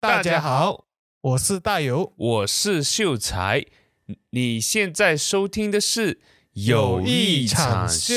[0.00, 0.84] 大家好，
[1.20, 3.66] 我是大友，我是秀才。
[4.30, 6.14] 你现在收听的是
[6.52, 8.14] 《有一场秀》。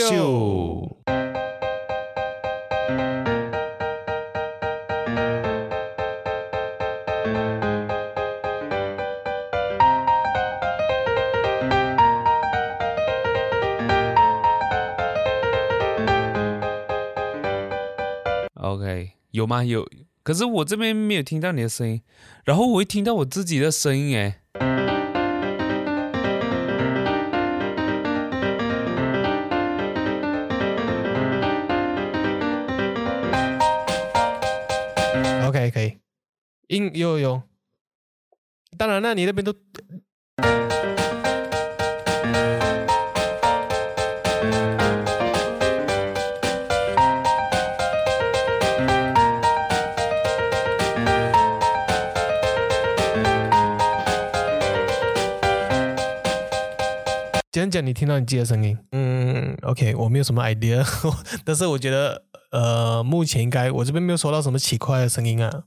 [18.53, 19.63] OK，有吗？
[19.63, 19.89] 有。
[20.23, 22.01] 可是我这边没有听到你的声音，
[22.45, 24.35] 然后我会听到我自己的声音，诶。
[35.47, 35.97] OK，可以。
[36.67, 37.41] 应有有。
[38.77, 39.53] 当然了，你那边都。
[57.81, 60.85] 你听到你自己的声音，嗯，OK，我没有什么 idea，
[61.43, 65.63] 但是我觉得，呃，目前应该我这边没有收到什么奇怪的声音啊。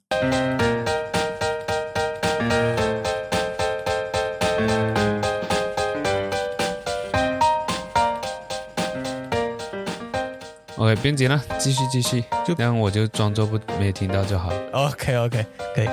[10.76, 14.52] OK，不用紧了，继续继续，就这样，我就装作不没有听到就好。
[14.72, 15.88] OK，OK，可以，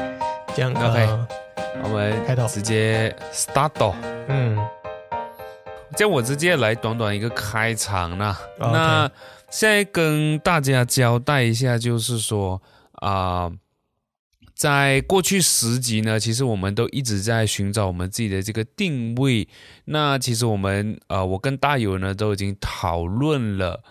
[0.55, 1.07] 这样 OK，
[1.83, 3.93] 我们开头直接 start，
[4.27, 4.57] 嗯。
[5.95, 8.39] 叫我直接来短短一个开场啦。
[8.59, 9.11] 那
[9.49, 12.61] 现在跟大家交代一下，就是说
[12.93, 13.51] 啊，
[14.55, 19.47] 在过去十集呢，其实我们都一直在寻找我们自己的这个定位。
[19.85, 23.83] 那其实我们呃，我跟大友呢都已经讨论了，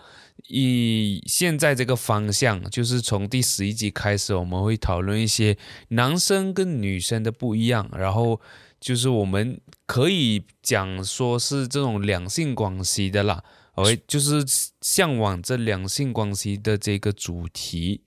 [0.47, 5.55] 以现在这个方向，就是从第十一集开始，我们会讨论一些
[5.89, 8.41] 男生跟女生的不一样，然后。
[8.81, 13.43] 就是我们可以讲说是这种两性关系的啦
[13.75, 14.43] ，OK，就是
[14.81, 18.01] 向往这两性关系的这个主题。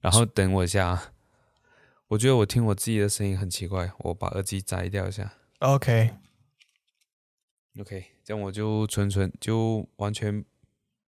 [0.00, 1.12] 然后等我一下啊，
[2.08, 5.32] 我觉得我听我自己的声音很奇怪，我把耳机摘掉一下。
[5.60, 6.16] OK，OK，
[8.24, 10.44] 这样我就纯纯就完全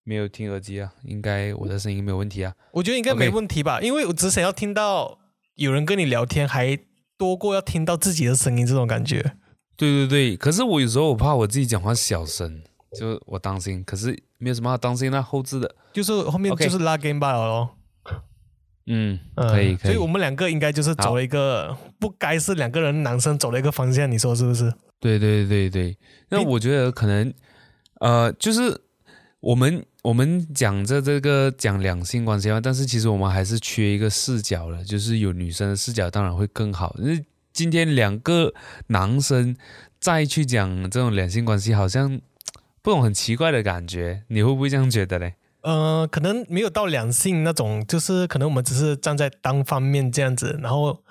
[0.05, 2.55] 没有听耳机啊，应该我的声音没有问题啊。
[2.73, 5.19] 我觉得应该没问题吧，因为我只想要听到
[5.55, 6.79] 有人跟你聊天还。
[7.17, 9.35] 多过要听到自己的声音这种感觉，
[9.77, 10.37] 对对对。
[10.37, 12.63] 可是我有时候我怕我自己讲话小声，
[12.99, 13.83] 就我担心。
[13.85, 17.71] 可是没有什么好担心那后置的，就是后面就是拉 game 罢了咯。
[18.87, 19.93] 嗯，可以可以。
[19.93, 24.73] 所以我们两个应该就是走了一个不该是两个人男生走了一个方向，你说是不是？
[25.01, 25.97] 对对对对。
[26.29, 27.33] 那我觉得可能
[28.01, 28.81] 呃，就是
[29.41, 29.85] 我们。
[30.07, 36.95] 我们讲着这个讲两性关系嘛，但是其实我们还是缺一个视角了，就是有女生的视角当然会更好。
[37.01, 38.55] 因为今天两个
[38.87, 39.57] 男生
[39.99, 42.21] 再去讲这种两性关系，好像
[42.83, 45.35] 不懂很奇怪的感觉，你会不会这样觉得嘞？
[45.63, 51.03] 呃，可能没有到两性那种，就是可能我们只是站在单方面这样子，然后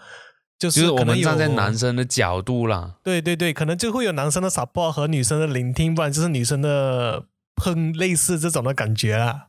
[0.57, 2.95] 就是我们站在男生的角度啦。
[3.03, 7.25] 对对对，可能就会有男生的 support 和女生的聆听，不然就是女生的。
[7.55, 9.47] 喷类似这种的感觉啦。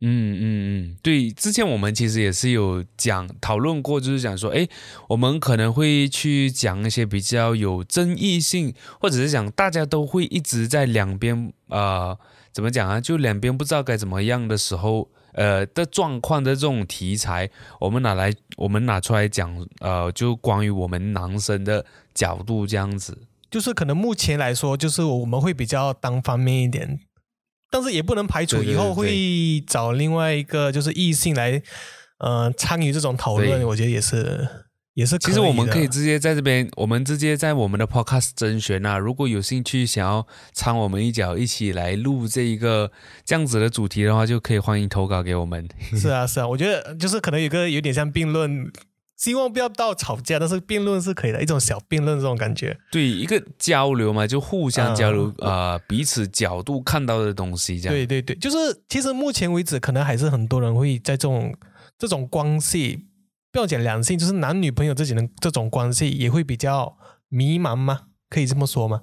[0.00, 4.68] 嗯嗯嗯，对，之前我们其实也是有讲讨论过，就是讲说，哎，
[5.08, 12.18] 我们可能会去讲一些比较有争议性，或者是讲大家都会一直在两边啊，
[12.52, 13.00] 怎么讲啊？
[13.00, 17.48] 就两边不知道该怎么样的时候，呃的状况的这种题材，
[17.80, 23.16] 我们拿来，我们拿出来讲，呃，就关于我们男生的角度这样子。
[23.54, 26.98] 就是可能目前来说，就是我们会比较单方面一点，
[27.70, 31.62] 但是也不能排除以后会找另外一个就是异性来，
[32.18, 33.62] 呃，参与这种讨论。
[33.62, 34.48] 我觉得也是，
[34.94, 35.16] 也是。
[35.20, 42.90] 其实我们可以直接在这边，我们直接在我们的 Podcast 甄选啊，如果有兴趣想要掺我们一脚，一起来录这一个
[43.24, 45.68] 这样子的主题的话，就可以欢迎投稿给我们。
[45.96, 48.72] 是啊， 是啊，我觉得就是可能有个有点像辩论。
[49.16, 52.76] 希望不要到吵架，但是辩论是可以的，一种小辩论这种感觉。
[52.90, 57.94] 对，一个交流嘛，就互相交流啊，彼此角度看到的东西这样。
[57.94, 58.56] 对对对，就是
[58.88, 61.54] 其实目前为止，可能还是很多人会在这种
[61.96, 63.06] 这种关系，
[63.52, 66.96] 不要讲两性，就是男女朋友之间的这种关系，也会比较
[67.28, 68.08] 迷茫吗？
[68.28, 69.02] 可以这么说吗？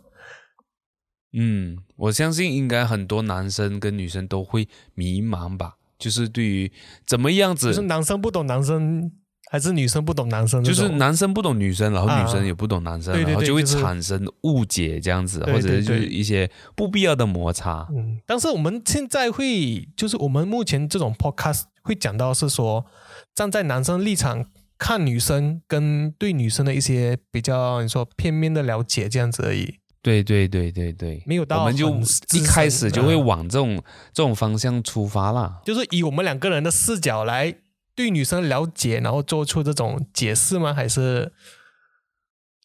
[1.34, 6.70] 嗯，我相信应该很多男生跟女生都会迷茫吧，就是对于
[7.08, 9.10] 怎么样子，就是男生不懂男生。
[9.52, 17.86] 还是女生不懂男生，就是男生不懂女生，然后女生也不懂男生，然后就会产生误解这样子，或者就是一些不必要的摩擦。
[17.94, 22.86] 嗯，但是我们现在会，就是我们目前这种 podcast 会讲到是说，
[23.36, 24.46] 站在男生立场
[24.78, 29.76] 看女生跟对女生的一些比较，你说片面的了解这样子而已。
[30.02, 31.90] 对对对对对，没有到我们就
[32.34, 33.76] 一开始就会往这种
[34.14, 37.54] 这种方向出发啦，就是以我们两个人的视角来
[38.02, 40.74] 对女生了解，然后做出这种解释吗？
[40.74, 41.32] 还是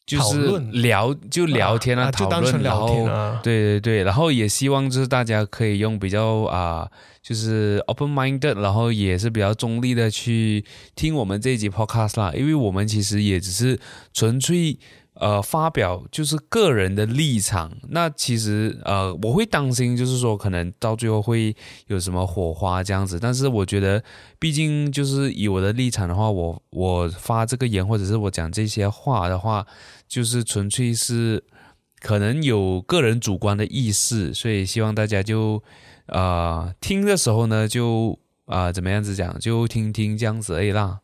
[0.05, 3.39] 就是聊就聊天啊，就单纯聊天啊？
[3.43, 6.89] 对对对，然后也希望就是大家可以用比较啊，
[7.21, 13.79] 就是 open minded，然后也是比较中立的去听我们这一集 podcast 啦，因为我们其实也只是
[14.13, 14.79] 纯粹。
[15.19, 21.55] 呃，发表就是个人的立场，那其实呃，我会担心，就是说可能到最后会
[21.87, 23.19] 有什么火花这样子。
[23.19, 24.03] 但是我觉得，
[24.37, 29.65] 毕竟就是以我的立场的话，我我发这个言或者是我讲这些话的话，
[30.07, 31.43] 就是纯粹是
[31.99, 35.63] 可能有个人主观的意识，所以希望大家就
[36.07, 40.99] 呃听的时候呢，就啊怎么样子讲，就听听这样子而已啦。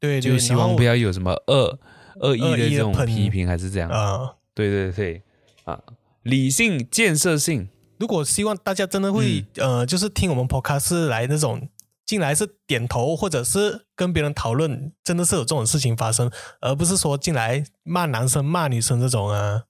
[0.00, 1.78] 对，就希望不要有什么恶。
[2.20, 4.34] 恶意的这种批评还是这样啊？
[4.54, 5.22] 对对对
[5.64, 5.80] 啊，
[6.22, 7.68] 理性建设性。
[7.98, 11.68] 如果希望大家真的会呃，就是听我们 podcast 来那种
[12.04, 16.30] 进来是点头，或者是跟别人讨论，真的是有这种事情发生，
[16.60, 19.62] 而不是说进来骂男生骂女生这种啊，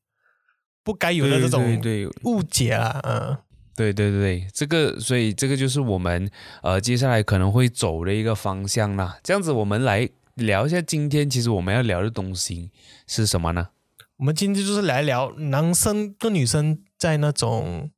[0.83, 1.81] 不该有的这种
[2.25, 3.37] 误解啊，嗯，
[3.77, 6.31] 对对对，这个所以这个就是我们
[6.63, 9.19] 呃接下来可能会走的一个方向啦。
[9.23, 10.09] 这样子我们来。
[10.35, 12.71] 聊一下今天其实我们要聊的东西
[13.07, 13.69] 是什么呢？
[14.17, 17.91] 我们今天就是来聊男生跟女生在那种，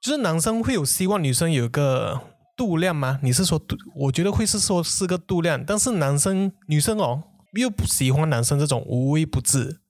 [0.00, 2.20] 就是男生会有希望女生有个
[2.56, 3.18] 度量吗？
[3.22, 3.76] 你是说度？
[3.94, 7.24] 我觉得会是说是个度量，但是男生女生哦
[7.54, 9.80] 又不喜欢男生这种无微不至，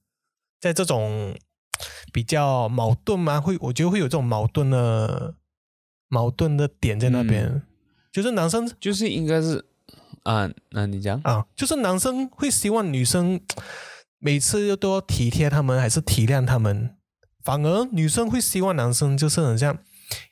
[0.61, 1.37] 在这种
[2.13, 3.41] 比较矛盾吗？
[3.41, 5.35] 会我觉得会有这种矛盾的
[6.09, 7.63] 矛盾的点在那边，
[8.11, 9.67] 就是男生就是应该是。
[10.23, 13.41] 啊，那你讲啊，就是男生会希望女生
[14.19, 16.97] 每次又都要体贴他们，还是体谅他们？
[17.43, 19.79] 反而女生会希望男生就是很像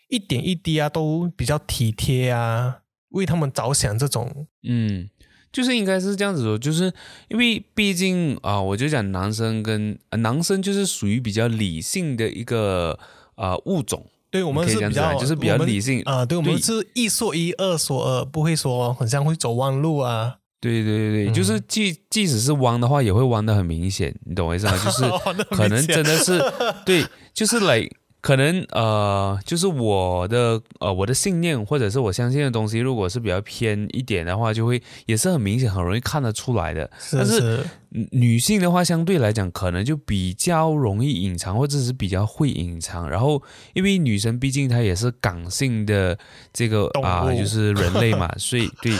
[0.09, 2.81] 一点一滴啊，都比较体贴啊，
[3.11, 4.47] 为他们着想这种。
[4.63, 5.09] 嗯，
[5.51, 6.93] 就是应该是这样子说，就是
[7.29, 12.99] 因为毕竟啊，我就讲男生跟男生就是属于比较理性的一个
[13.37, 14.07] 啊物种。
[14.31, 20.37] 对我们是比较就是比较理性啊，对我们是一说一，二说二，不会说很像会走弯路啊。
[20.61, 24.73] 对对对对，就是即即使是弯的话，也会弯的很明显，你懂我意思吗？
[24.85, 25.05] 就是
[25.55, 26.43] 可能真的是
[26.85, 27.89] 对，就是来。
[28.21, 36.91] 可能呃，就是我的呃，我的信念或者是我相信的东西，如果是比较偏一点的话，就会也是很明显、很容易看得出来的。
[37.13, 37.65] 但是
[38.11, 43.09] 女性的话，相对来讲，可能就比较容易隐藏，或者是比较会隐藏。
[43.09, 43.41] 然后，
[43.73, 46.19] 因为女生毕竟她也是感性的
[46.53, 48.93] 这个啊，就是人类嘛，所以对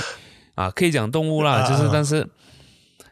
[0.55, 2.27] 啊，可以讲动物啦，就是但是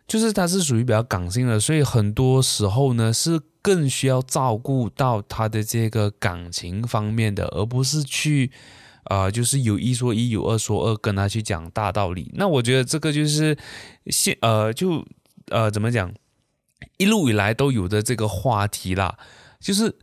[0.06, 3.40] 就是他是属于比较感性的，所以很多时候呢是。
[3.66, 8.52] 更需要照顾到他的这个感情方面的，而不是去，
[9.06, 12.30] 啊，就是有一说一，有二说二，跟他去讲大道理。
[12.36, 13.58] 那我觉得这个就是
[14.06, 15.04] 现，呃，就
[15.48, 16.14] 呃，怎么讲，
[16.98, 19.18] 一路以来都有的这个话题啦。
[19.58, 19.96] 就是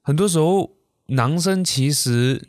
[0.00, 0.78] 很多时候，
[1.08, 2.48] 男生其实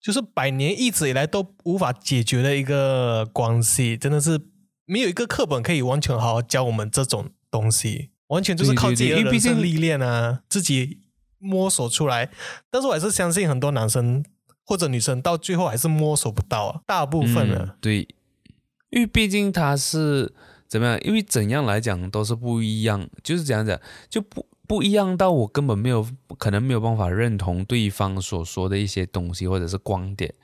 [0.00, 4.38] 就是百年一直以来都无法解决的一个关系，真的是
[4.86, 8.10] 没有一个课本可以完全好好教我们这种东西。
[8.28, 11.00] 完全就是靠自己的人生历练啊，自己
[11.38, 12.30] 摸索出来。
[12.70, 14.24] 但是我还是相信很多男生
[14.64, 17.76] 或者女生到最后还是摸索不到啊，大部分的。
[17.82, 18.08] 对，
[18.88, 20.34] 因为毕竟他是
[20.66, 20.98] 怎么样？
[21.02, 23.78] 因为怎样来讲都是不一样，就是这样讲，
[24.08, 26.04] 就不不一样到我根本没有
[26.38, 30.34] 可能没有办法认同对方所说的一些东西或者是观点。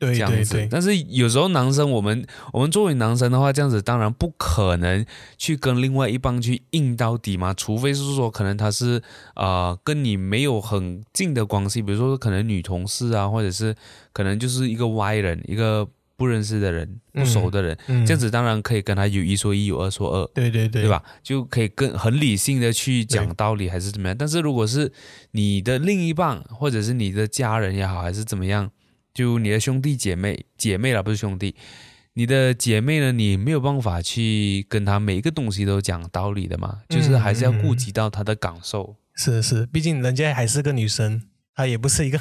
[0.00, 5.04] 对这样子，但是有时候男生，我们我们作为男生的话，这样子当然不可能
[5.36, 9.02] 去跟另外一帮去硬到底嘛，除非是说可能他是
[9.34, 13.76] 啊跟你没有很近的关系，比如说可能女同事啊，或者是
[14.14, 17.76] 可能就是一个歪人，一个不认识的人、不熟的人，
[18.06, 21.02] 这样子当然可以跟他有一说一，有二说二，对对对，对吧？
[21.22, 24.16] 就可以更很理性的去讲道理，还是怎么样？
[24.18, 24.90] 但是如果是
[25.32, 28.70] 你的另一半，或者是你的家人也好，还是怎么样？
[29.12, 31.54] 就你的兄弟姐妹，姐妹了不是兄弟，
[32.14, 33.12] 你的姐妹呢？
[33.12, 38.96] 你没有办法去跟她每一个东西都讲道理的嘛，就是还是要顾及到她的感受。
[39.14, 41.22] 是是，毕竟人家还是个女生，
[41.54, 42.18] 她也不是一个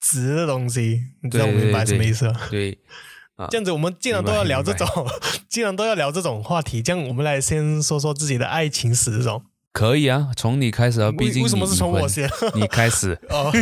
[0.00, 2.40] 直的东西，你知道我明白什么意思吗？
[2.50, 2.78] 对，
[3.50, 4.88] 这样子我们既然都要聊这种，
[5.48, 9.42] 既然都要聊这种话题，这样我们来先说说自己的爱情史这种。
[9.72, 12.28] 可以啊，从你开始啊，毕竟为什么是从我先？
[12.54, 13.52] 你开始哦，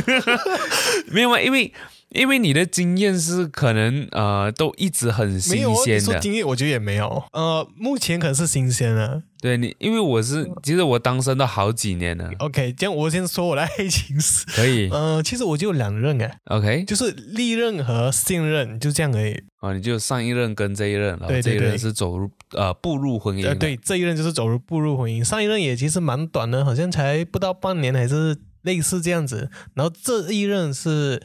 [1.11, 1.73] 没有啊，因为。
[2.15, 6.01] 因为你的经验是可能呃都一直很新鲜的。
[6.01, 7.23] 说经验，我觉得也没有。
[7.33, 9.23] 呃，目前可能是新鲜的。
[9.43, 12.31] 对你，因为我是其实我单身都好几年了。
[12.39, 14.47] OK，这样我先说我的爱情史。
[14.47, 14.89] 可以。
[14.91, 16.39] 呃，其实我就有两任哎。
[16.47, 19.35] OK，就是历任和现任，就这样而已。
[19.59, 23.47] 啊，你就上一任跟这一任，然后这一任是走入呃步入婚姻。
[23.47, 25.23] 呃，对，这一任就是走入步入婚姻。
[25.23, 29.51] 上一任也其实蛮短的，好像才不到半年，还是类似这样子。
[29.75, 31.21] 然后这一任是。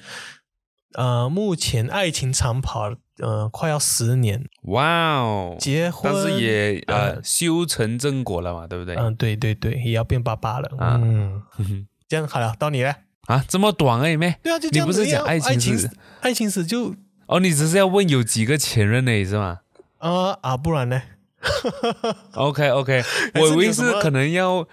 [0.95, 4.43] 呃，目前爱情长跑，呃，快要十年。
[4.63, 8.95] 哇哦，结婚，但是也呃修成正果了嘛，对不对？
[8.95, 10.69] 嗯，对对对，也要变爸爸了。
[10.79, 11.43] 嗯，
[12.07, 12.95] 这样好了，到你了。
[13.27, 14.35] 啊，这么短哎，妹。
[14.41, 14.69] 对啊，就。
[14.71, 15.89] 你不是讲爱情史？
[16.21, 16.95] 爱情史就
[17.27, 19.59] 哦，你只是要问有几个前任呢，是吗？
[19.99, 21.01] 啊啊，不然呢？
[22.33, 23.03] OK OK，
[23.35, 24.67] 我以为是可能要。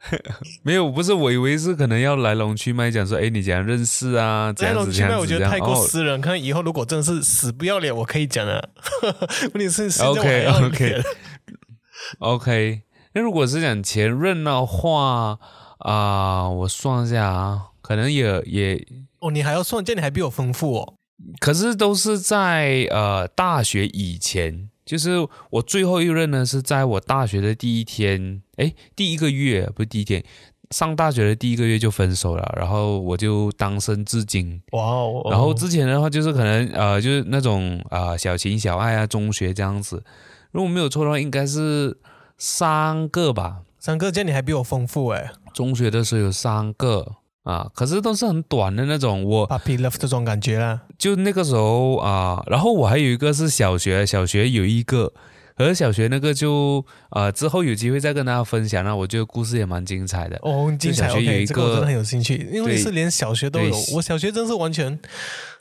[0.64, 4.52] 没有，不是我以为是可能要来龙去脉讲说，哎，你怎样认识啊？
[4.58, 8.70] 来龙去脉我觉得太过私人，可能以后如果真的是死不要脸，我可以讲的。
[9.54, 11.02] 问题是 OK OK
[12.20, 15.38] OK，那如果是讲前任的话
[15.80, 18.86] 啊，我算一下啊，可能也也
[19.18, 20.94] 哦，你还要算，这你还比我丰富哦。
[21.38, 24.70] 可是都是在呃大学以前。
[24.90, 30.20] 就是我最后一任呢，是在我大学的第一天，哎，第一个月不是第一天，
[30.72, 34.60] 上大学的第一个月就分手了，然后我就单身至今。
[34.72, 35.28] 哇哦！
[35.30, 40.02] 然后之前的话就是可能呃，就是那种啊小情小爱啊，中学这样子。
[40.50, 41.96] 如果没有错的话，应该是
[42.36, 43.60] 三个吧。
[43.78, 45.30] 三个，这样你还比我丰富哎。
[45.54, 47.14] 中学的时候有三个。
[47.50, 50.82] 啊，可是都是很短的那种，我 puppy love 这种感觉啦。
[50.96, 55.12] 就那个时候啊，然后我还有一个是小学，小学有一个，
[55.56, 60.38] 而小学那个就啊，之后有机会再跟大家分享那我觉得故事也蛮精彩的。
[60.42, 61.10] 哦，精彩。
[61.10, 63.74] OK，这个我真的很有兴趣，因为是连小学都有。
[63.94, 65.00] 我小学真是完全，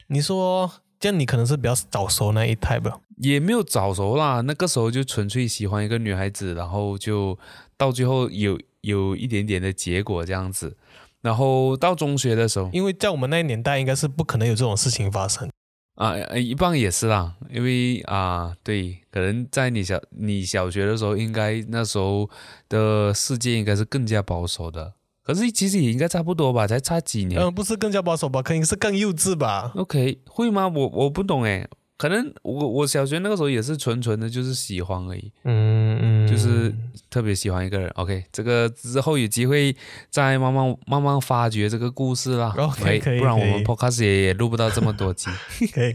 [0.08, 7.36] 你说这样你可能是比较早熟那一 type 也没有早熟啦，那个时候就纯粹喜欢一个女孩子，然后就
[7.75, 10.77] 到最后有有一点点的结果这样子。
[11.22, 15.50] 然后到中学的时候，因为在我们那个年代，应该是不可能有这种事情发生
[15.96, 16.16] 啊。
[16.38, 22.30] 一般也是啦，因为啊，对，可能在你小你小学的时候，应该那时候
[22.70, 24.94] 的世界应该是更加保守的。
[25.22, 27.40] 可是其实也应该差不多吧，才差几年。
[27.40, 28.42] 嗯，不是更加保守吧？
[28.42, 30.68] 肯定是更幼稚吧？OK，会吗？
[30.68, 31.68] 我我不懂诶。
[32.00, 36.74] 可能我我小学那个时候也是纯纯的，就是喜欢而已，嗯嗯，就是
[37.10, 37.89] 特别喜欢一个人。
[37.96, 39.75] OK，这个之后有机会
[40.10, 42.56] 再慢慢慢慢发掘这个故事啦。
[42.58, 45.29] OK，可以，不然我们 Podcast 也也录不到这么多集。
[45.74, 45.94] 可 以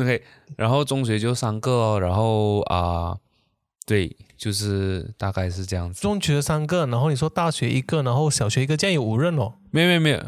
[0.00, 0.22] ，OK。
[0.56, 3.18] 然后中学就三个，然后啊，
[3.84, 6.00] 对，就是大概是这样子。
[6.00, 9.52] 中学三个，然后你说大学一个，然后小学一个，这样有五任哦？
[9.70, 10.18] 没有没有没有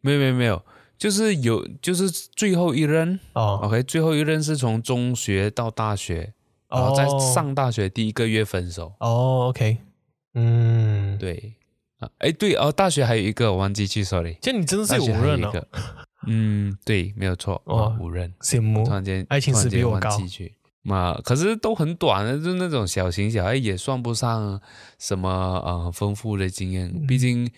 [0.00, 0.62] 没有没有没有。
[1.00, 6.34] 就是有，就是最后一任哦，OK，最后一任是从中学到大学，
[6.68, 8.92] 然后在上大学第一个月分手。
[9.00, 9.78] 哦，OK，
[10.34, 11.54] 嗯，对。
[12.00, 15.66] 啊，哎，对哦，大学还有一个我忘记去，sorry，这你真的是五任了，
[16.26, 20.10] 嗯，对，没有错，哦，五任，羡慕，突然间爱情史比我高，
[20.82, 24.60] 嘛，可是都很短的，就那种小型小爱，也算不上
[24.98, 25.30] 什么
[25.64, 27.50] 呃丰富的经验，毕竟。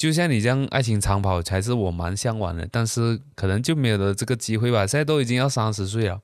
[0.00, 4.86] 就像你这样爱情长跑才是我蛮向往的，但是可能就没有了这个机会吧。
[4.86, 6.22] 现在都已经要三十岁了，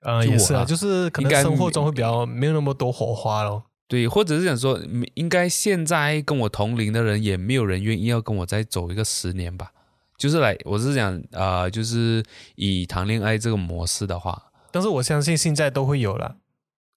[0.00, 3.62] 呃，也是啊，就是可能生活中会比较没有那么多火花咯。
[3.86, 4.80] 对，或者是想说，
[5.14, 9.70] 应该现在跟我同龄的人也没有人愿意要跟我再走一个十年吧。
[10.18, 12.24] 就是来，我是想啊，就是
[12.56, 16.38] 以谈恋爱这个模式的话，但是我相信现在都会有了。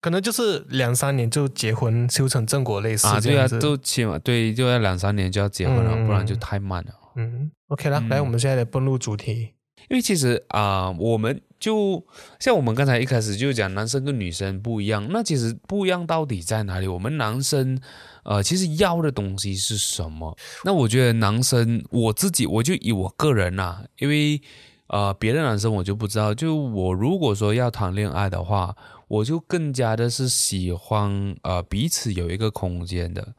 [0.02, 6.92] 可能就是两三年就结婚修成正果类似啊，对啊，都起码对，就要两三年就要结婚了，不然就太慢了。
[7.16, 9.56] 嗯，OK 了，来，我们现在来奔入主题。
[9.90, 12.06] 因为其实啊，我们就
[12.40, 15.06] 像我们刚才一开始就讲，男生跟女生不一样。
[15.10, 16.88] 那其实不一样到底在哪里？
[16.88, 17.78] 我们男生
[18.24, 20.38] 呃，其实要的东西是什么？
[20.64, 24.40] 那我觉得男生我自己，我就以我个人呐，因为
[24.88, 26.34] 呃，别的男生我就不知道。
[26.34, 28.74] 就我如果说要谈恋爱的话。
[29.10, 33.34] 我就更加的是喜欢呃彼此有一个空间的，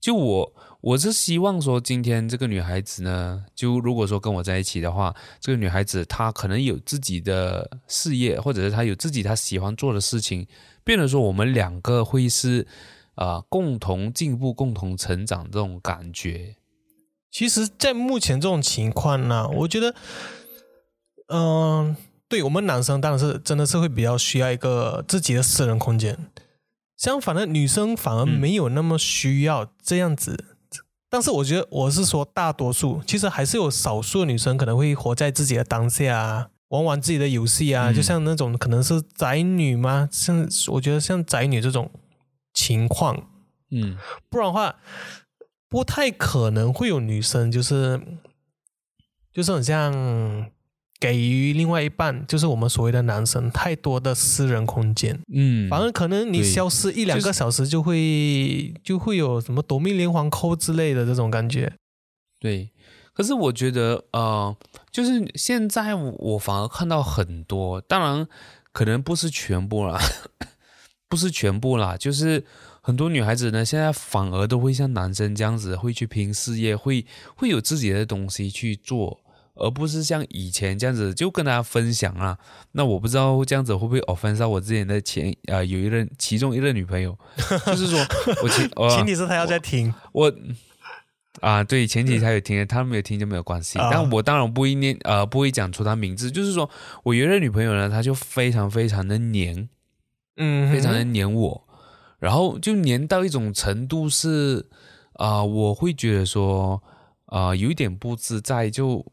[0.00, 10.46] 就我我是希望说今天这个女孩子呢，就如果说跟我在一起的话，这个女孩子她可能有自己的事业，或者是她有自己她喜欢做的事情，
[10.82, 12.66] 变得说我们两个会是
[13.14, 16.56] 啊共同进步、共同成长这种感觉。
[17.30, 19.94] 其实，在目前这种情况呢，我觉得，
[21.28, 21.96] 嗯。
[22.32, 26.16] 对我们男生当然是真的是会比较需要一个自己的私人空间，
[26.96, 30.42] 相反的女生反而没有那么需要这样子。
[31.10, 40.08] 但是我觉得我是说大多数，其实还是有少数女生可能会活在自己的当下，玩玩自己的游戏啊，就像那种可能是宅女吗？
[40.10, 41.90] 像我觉得像宅女这种
[42.54, 43.28] 情况，
[43.70, 43.98] 嗯，
[44.30, 44.76] 不然的话
[45.68, 48.00] 不太可能会有女生就是
[49.30, 50.50] 就是很像。
[51.02, 55.18] 给予另外一半，就是我们所谓的男生，太多的私人空间。
[55.34, 61.72] 嗯，反而可能你消失一两个小时，就会就会有什么夺命连环扣之类的这种感觉。
[62.38, 62.70] 对，
[63.12, 64.56] 可是我觉得，呃，
[64.92, 68.28] 就是现在我反而看到很多，当然
[68.70, 69.98] 可能不是全部啦，
[71.10, 72.44] 不是全部啦，就是
[72.80, 77.04] 很多女孩子呢，现在反而都会像男生这样子，会去拼事业，会
[77.34, 79.18] 会有自己的东西去做。
[79.62, 82.36] 而不是像以前这样子就跟大家分享啊，
[82.72, 87.16] 那我不知道这样子会不会 offend 到我之前的前啊有一任其中一任女朋友，
[87.66, 87.98] 就是说
[88.42, 89.94] 我前前提是他要在听。
[90.10, 90.34] 我
[91.40, 96.68] 啊对前提他有听，他没有听就没有关系，但我当然不会念呃不会讲出他名字，就是说
[97.04, 99.68] 我有一任女朋友呢，她就非常非常的黏，
[100.38, 101.68] 嗯，非常的黏我，
[102.18, 104.66] 然后就黏到一种程度是
[105.12, 106.82] 啊我会觉得说
[107.26, 109.06] 啊有一点不自在就。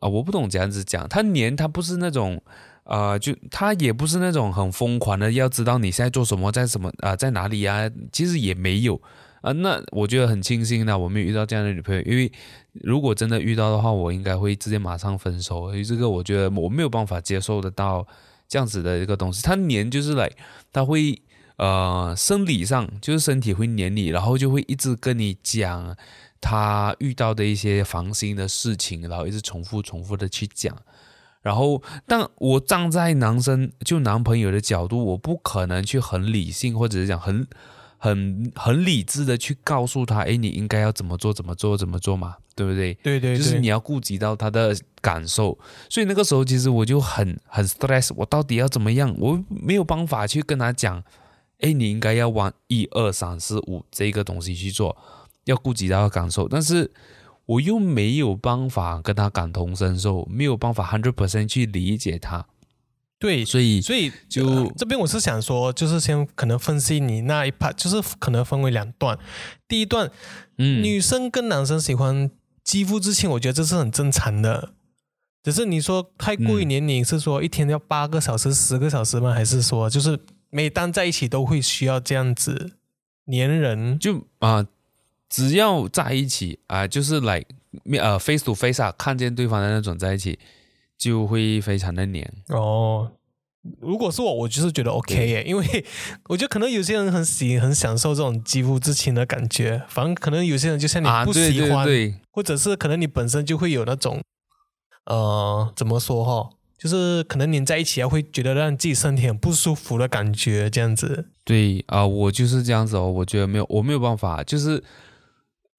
[0.00, 2.42] 啊，我不懂这样子讲，他黏他不是那种，
[2.84, 7.88] 呃，就他也不是那种很疯狂的，要知道你现在做什么，在什么啊，在哪里啊？
[8.10, 9.00] 其实也没有
[9.42, 9.52] 啊。
[9.52, 12.32] 那我觉得很庆幸呢，我没有遇到这样的女朋友，因为
[12.72, 15.68] 如果真的遇到的话，我应该会直接马上分手。
[15.68, 18.06] 所以这个我觉得我没有办法接受得到
[18.48, 19.42] 这样子的一个东西。
[19.42, 20.30] 他黏就是来，
[20.72, 21.20] 他会
[21.56, 25.94] 呃生理上就是身体会黏你，然后就会一直跟你讲。
[26.40, 30.74] 他遇到的一些烦心的事情，然后一直重复、重复的去讲，
[31.42, 37.46] 然后，但我站在男生就男朋友的角度，我不可能去很理性，或者是讲很、
[37.98, 42.94] 很、很理智的去告诉他，哎，你应该要怎么做、怎么做、怎么做嘛，对不对？
[43.02, 49.14] 对对，就是你要顾及到他的感受，所以那个时候其实我就很很 stress，我到底要怎么样？
[49.18, 51.02] 我没有办法去跟他讲，
[51.60, 54.96] 哎，你应该要往一二三四五这个东西去做。
[55.44, 56.90] 要顾及到的感受，但是
[57.46, 62.46] 我又没有办法跟他感同身受，没有办法 hundred percent 去理解他。
[63.18, 69.18] 对，所以所以就这边我是想说，就是先可能分析你那一 part，就是可能分为两段。
[69.68, 70.10] 第一段，
[70.56, 72.30] 嗯，女生跟男生喜欢
[72.64, 74.72] 肌肤之亲，我觉得这是很正常的。
[75.42, 79.32] 只是你说太过于黏你，是说一天要八个小时、十个小时吗？
[79.32, 82.72] 还是说就是每当在一起都会需要这样子
[83.24, 83.98] 黏人？
[83.98, 84.66] 就啊。
[85.30, 87.42] 只要在一起啊，就是来
[87.84, 90.36] 面呃 face to face 啊，看见对方的那种在一起，
[90.98, 93.12] 就会非常的黏哦。
[93.78, 95.84] 如果是我，我就是觉得 OK 耶，因为
[96.28, 101.86] 我觉得可能有些人很喜很享受这种肌肤之亲的感觉，反正可能有些人就像你不喜欢，
[102.32, 104.20] 或者是可能你本身就会有那种
[105.04, 111.28] 呃怎么说哈，就是可能黏在一起啊，会觉得让自己身体很不舒服的感觉，这样子。
[111.44, 114.82] 对啊，我就是这样子哦，我觉得没有，我没有办法，就是。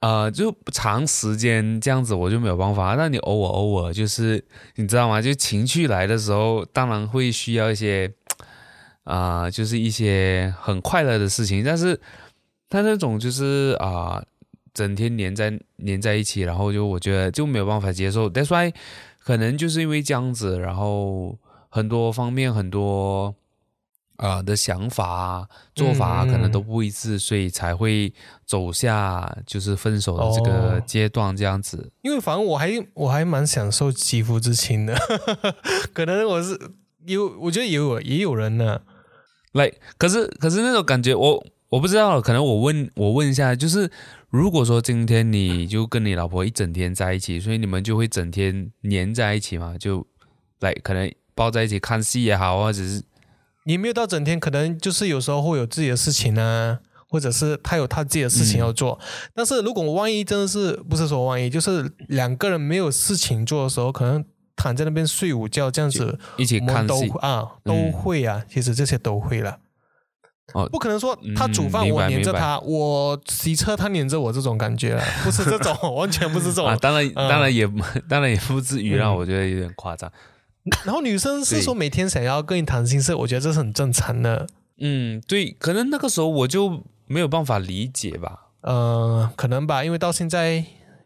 [0.01, 2.95] 呃，就长时间这样子我就没有办法。
[2.95, 4.43] 那你偶尔偶尔就是
[4.75, 5.21] 你知道吗？
[5.21, 8.11] 就情绪来的时候，当然会需要一些
[9.03, 11.63] 啊，就是一些很快乐的事情。
[11.63, 11.99] 但是
[12.67, 14.23] 他那种就是啊，
[14.73, 18.27] 整天黏在黏在一起，然后就我觉得就没有办法接受。
[18.27, 18.73] That's why
[19.23, 21.37] 可能就是因为这样子，然后
[21.69, 23.35] 很多方面很多。
[24.21, 28.13] 啊的想法啊、做法啊可能都不一致，所以才会
[28.45, 31.91] 走下就是分手的这个阶段这样子。
[32.03, 34.95] 因为反正我还我还蛮享受肌肤之亲的，
[35.91, 36.57] 可能我是
[37.05, 38.81] 有，我觉得也有也有人呢。
[39.53, 43.89] 来，可是可是那种感觉，我我不知道，可能我问我问一下，就是
[44.29, 49.75] 如果说今天你就跟你老婆一整天在一起，所以你们就会整天黏在一起嘛？
[49.79, 50.05] 就
[50.59, 53.03] 来可能抱在一起看戏也好，或者是。
[53.65, 58.99] 你没有到整天，可能就是有时候会有自己的事情啊，或者是他有他自己的事情要做。
[59.35, 64.23] 但是如果万一真的是不是说万一，就是两个人没有事情做的时候，可能
[64.55, 68.43] 躺在那边睡午觉这样子，一起看戏啊，都会啊。
[68.49, 69.59] 其实这些都会了。
[70.53, 76.75] 哦，不可能说他煮饭我黏着他，我洗车他黏着我这种感觉，不是这种， 完全不是这种。
[76.81, 77.65] 当然，当然也
[78.09, 80.11] 当然也不至于让我觉得有点夸张。
[80.85, 84.47] 然后女生是说每天想要跟你谈心事，我觉得这是很正常的。
[84.77, 88.47] 嗯，对，可能那个时候我就没有办法理解吧。
[88.61, 90.63] 呃，可能吧，因为到现在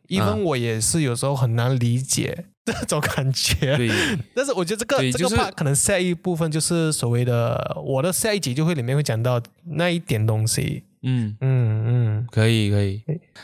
[0.08, 3.78] ，even 我也是有时候很难理解 这种感觉。
[3.78, 3.90] 对，
[4.36, 10.84] 但是我觉得这个这个 part 可能下一部分就是所谓的我的下一集就会里面会讲到那一点东西。
[11.04, 12.18] 嗯嗯嗯。
[12.18, 13.02] 嗯，可以可以。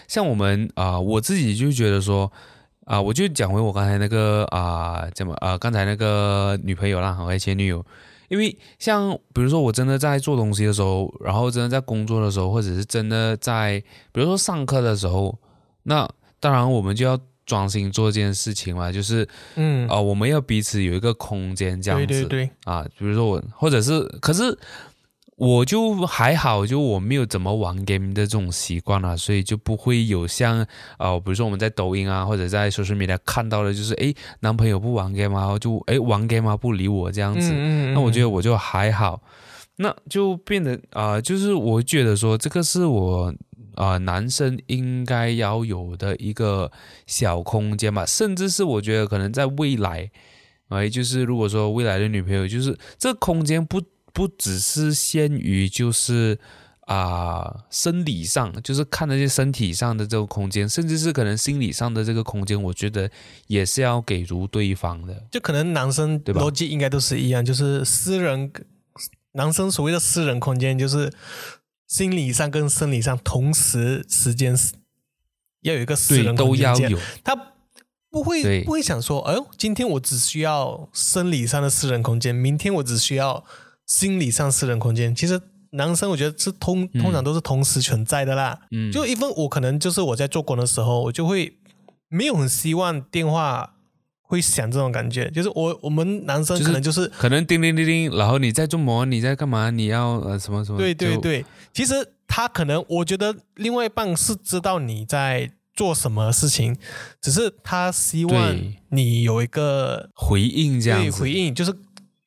[0.08, 2.32] 像我们啊，我自己就觉得说
[2.92, 7.86] 啊，我就讲回我刚才那个啊，怎么啊，刚才那个女朋友啦，和前女友。
[8.28, 15.40] 因为像比如说我真的在做东西的时候，然后真的在工作的时候，或者是真的在比如说上课的时候，
[15.84, 16.06] 那
[16.42, 19.26] 当然我们就要专心做这件事情嘛，就是
[19.56, 24.60] 嗯啊，我们要彼此有一个空间这样子，对对对啊，比如说我或者是可是。
[25.42, 30.64] 我就还好，就我没有怎么玩 game 的这种习惯啊，所以就不会有像
[31.00, 37.52] 呃，比如说我们在抖音啊，或者在 social media 看到的，就是哎，男朋友不玩 game 啊，就哎玩 game 啊不理我这样子。
[37.92, 39.20] 那我觉得我就还好，
[39.78, 43.34] 那就变得啊，就是我觉得说这个是我
[43.74, 46.72] 啊男生应该要有的一个
[47.08, 50.12] 小空间吧，甚至是我觉得可能在未来，
[50.70, 53.82] 哎，就是如果说未来的女朋友，就是这空间不。
[54.14, 56.38] 不只是限于就是
[56.82, 63.10] 啊生理上，就是看那些身体上的这个空间，甚至是可能心理上的这个空间，我觉得
[63.48, 65.24] 也是要给足对方的。
[65.32, 68.52] 就可能男生逻辑应该都是一样，就是私人
[69.32, 71.14] 男生所谓的私人空间，就是
[71.88, 74.54] 心理上跟生理上同时时间
[75.62, 77.00] 要有一个私人都要有。
[77.24, 77.34] 他
[78.10, 83.46] 不会不会想说，哎呦，今天我只需要生理上的私人空间，明天我只需要。
[83.86, 85.40] 心理上私人空间，其实
[85.72, 88.60] 男生我觉得是通通常都是同时存在的啦。
[88.72, 91.58] 嗯，就一份我可能就是我在做工的时候，我就会
[92.10, 93.76] 没有很希望电话
[94.22, 95.30] 会响这种感觉。
[95.32, 99.70] 就是我我们男生可能就是可能叮叮叮叮，然后你在做么，你在干嘛？
[99.70, 100.78] 你要呃什么什么？
[100.78, 101.94] 对对对，其实
[102.28, 106.76] 他可能我觉得另外一半是知道你在做什么事情，
[107.22, 108.58] 只是他希望
[108.90, 111.74] 你有一个回应，这样回应就是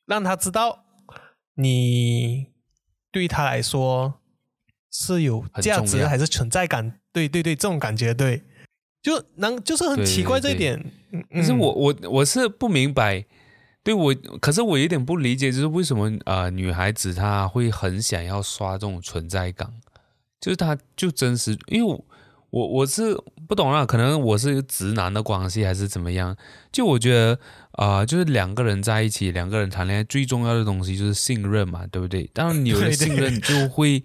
[0.06, 0.83] 让他知道。
[1.54, 2.48] 你
[3.12, 4.14] 对他来说
[4.90, 6.98] 是有价值还是存在感？
[7.12, 8.42] 对对对，这种感觉对，
[9.02, 10.84] 就能就是很奇怪这一点。
[11.30, 13.24] 可是我我我是不明白，
[13.82, 19.72] 对我可是我有点不理解，就是为什么啊女孩子她会很想要刷这种存在感，
[20.40, 22.04] 就是她就真实，因为
[22.50, 26.36] 我我是不懂啊，可能我是直男的关系还是怎么样，
[26.72, 27.38] 就我觉得。
[27.76, 32.30] 啊，就是两个人在一起，两个人谈恋爱最重要的东西就是信任嘛，对不对？
[32.32, 34.04] 当然，有了信任就会，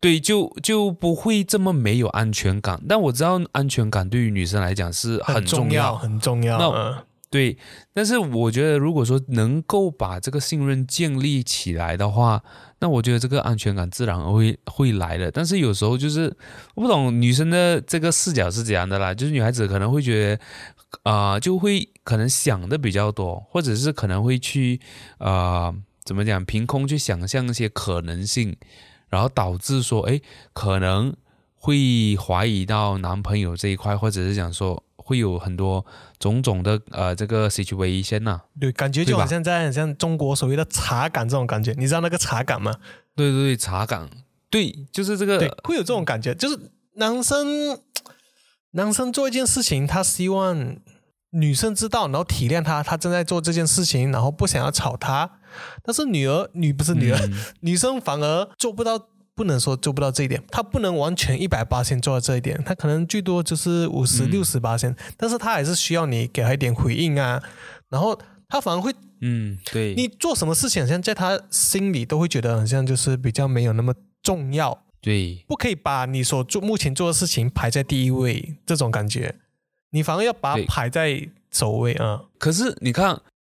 [0.00, 2.82] 对，就就不会这么没有安全感。
[2.88, 6.58] 但我知道安全感对于女生来讲是很重要，很重要。
[6.58, 7.58] 那对，
[7.92, 12.42] 但是我觉得如果说能够把这个信任建立起来的话，
[12.78, 15.30] 那我觉得这个安全感自然会会来的。
[15.30, 16.34] 但是有时候就是
[16.74, 20.42] 我不懂女生的这个视角是怎样的啦，就是女孩子可能会觉得。
[21.02, 24.80] 啊，就会可能想的比较多，或者是可能会去
[25.18, 28.56] 啊，怎么讲，凭空去想象一些可能性，
[29.08, 30.20] 然后导致说，哎，
[30.52, 31.14] 可能
[31.56, 35.84] 会怀疑到男朋友这一块，或者是讲说会有很多
[36.18, 38.40] 种种的呃这个 situation 呐。
[38.60, 42.76] 对，感觉就好像在像中国所谓的茶感这种感觉，你知道那个茶感吗？
[43.16, 44.08] 对对对，茶感，
[44.50, 46.58] 对，就是这个，对，会有这种感觉，就是
[46.94, 47.78] 男生。
[48.74, 50.76] 男生做一件事情，他希望
[51.30, 55.30] 女生知道，然后体谅他，他正在做这件事情，然后不想要吵他。
[55.82, 57.18] 但是女儿女不是女儿，
[57.60, 58.98] 女生反而做不到，
[59.36, 67.42] 不能说做不到这一点，她不能完全一百八先做到这一点，她可能最多就是五十六十八先，但是她还是需要你给她一点回应啊。
[67.90, 74.83] 然后她反而会，嗯，对，你做什么事情，好像在她心里都会觉得好像就是比较没有那么重要。
[75.04, 79.34] 对，不可以把你所做目前做的事情排在第一位，这种感觉，
[79.90, 82.22] 你反而要把它排在首位啊。
[82.38, 83.10] 可是你看，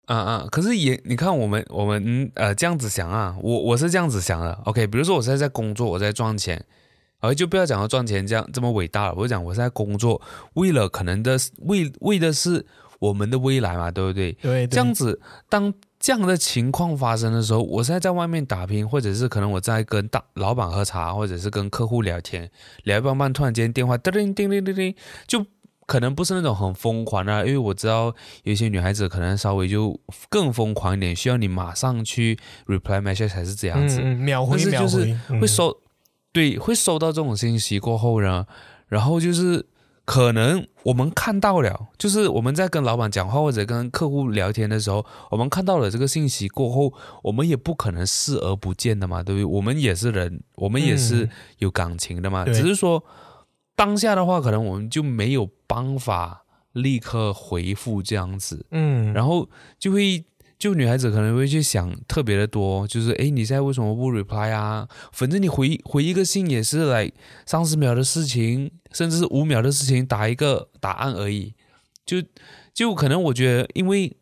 [0.06, 4.52] 啊啊，可是也你看我们我们呃这样子想啊，我我是这样子想的。
[4.64, 6.64] OK，比如说我现在在工作，我在赚钱，
[7.18, 9.14] 而就不要讲到赚钱这样这么伟大了。
[9.16, 10.22] 我讲我在工作，
[10.54, 12.64] 为了可能的为为的是
[13.00, 14.30] 我们的未来嘛，对不对？
[14.34, 15.74] 对，这样子当。
[16.00, 22.50] 这样的情况发生的时候，我现在在外面打拼，或者是可能我在跟大老板喝茶，或者是跟客户聊天，
[22.84, 24.94] 聊一半半，突然间电话叮铃叮铃叮铃，
[25.26, 25.44] 就
[25.84, 35.76] 可能不是那种很疯狂的，因为我知道有些女孩子可能稍微就更疯狂一点，需要你马上去 reply message 才是这样子，秒回秒回，会收，
[36.32, 38.46] 对，会收到这种信息过后呢，
[38.88, 39.66] 然后就是。
[40.10, 46.92] 可能我们看到了，就是我们在跟老板讲话或者跟客户聊天的时候，我们看到了这个信息过后，
[47.22, 49.44] 我们也不可能视而不见的嘛，对不对？
[49.44, 52.44] 我们也是人，我们也是有感情的嘛。
[52.44, 53.04] 只是说
[53.76, 60.24] 当下的话，可能我们就没有办法立刻回复这样子，嗯，然后就会
[60.60, 64.86] 就女孩子可能会去想特别的多，就是哎，你现在为什么不 reply 啊？
[65.10, 67.10] 反正你回回一个信也是来
[67.46, 71.54] 三十秒的事情，甚至是五秒的事情，打一个答案而已。
[72.04, 72.22] 就
[72.74, 74.14] 就可能我觉得，因为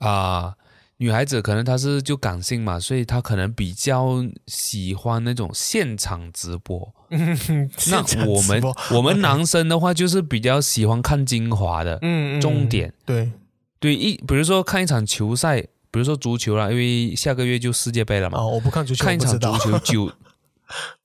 [0.00, 0.54] 啊，
[0.98, 6.94] 女孩子可能她是就感性嘛，所以她可能比较喜欢那种现场直播。
[7.08, 13.32] 那我们我们男生的话，就是比较喜欢看精华的，嗯，重点对。
[13.78, 15.60] 对一，比如说看一场球赛，
[15.90, 18.38] 比如说足球啦，因为下个月就世界杯了嘛。
[18.38, 20.10] 哦，我不看足球，看一场足球就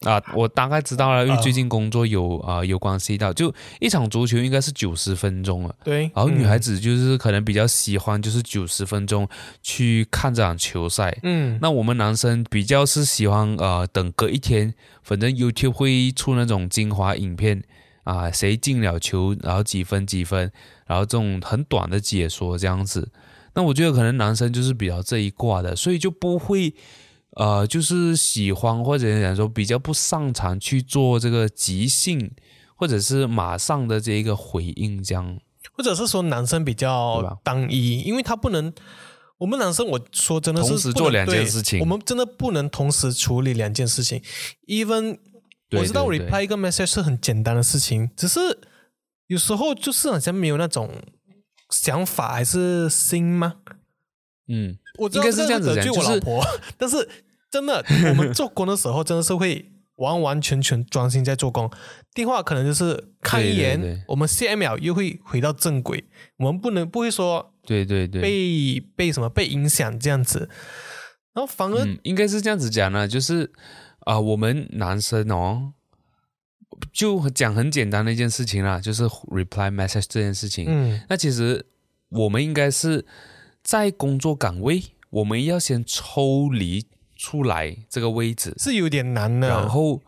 [0.09, 5.75] 啊，我大概知道了，因为最近工作有啊有关系到，就一场足球应该是九十分钟了。
[5.83, 6.09] 对。
[6.15, 9.27] 然后女孩子就是可能比较喜欢就是九十分钟
[9.61, 11.15] 去看这场球赛。
[11.21, 11.59] 嗯。
[11.61, 17.61] 那我们男生比较是喜欢呃等隔一天，反正 YouTube 会出那种精华影片
[18.03, 20.51] 啊，谁进了球，然后几分几分。
[20.91, 23.09] 然后这种很短的解说这样子，
[23.53, 26.75] 那我觉得可能男生就是比较这一挂的，所以就不会，
[27.37, 32.29] 呃，就是喜欢或者讲说比较不擅长去做这个即兴
[32.75, 35.39] 或者是马上的这一个回应这样，
[35.71, 38.73] 或者是说男生比较单一，因为他不能，
[39.37, 44.21] 我们男生我说真的是同时做两件事情，我们真的不能同时处理两件事情。
[44.67, 45.19] Even
[45.71, 48.39] 我知道 reply 一个 message 是很简单的事情，只是。
[49.31, 50.91] 有时候就是好像没有那种
[51.69, 53.55] 想法还是心吗？
[54.49, 56.43] 嗯，我应该是这样子就我老婆，
[56.77, 57.07] 但是
[57.49, 61.71] 真的，我们做工的时候真的是会完完全全专心在做工，
[62.13, 66.03] 电话可能就是看一眼，我们下一秒又会回到正轨。
[66.39, 70.49] 我们不能不会说对对对被被什么被影响这样子，
[71.33, 73.49] 然后反而应该是这样子讲呢，就是
[74.01, 75.71] 啊，我们男生哦。
[76.91, 80.65] 就讲很简单的一件事情啦，就是 reply message 这件事情。
[80.67, 81.65] 嗯，那其实
[82.09, 83.05] 我们应该是
[83.63, 89.47] 在工作岗位，我们要先抽离出来这个位置，是有点难的。
[89.47, 90.01] 然后，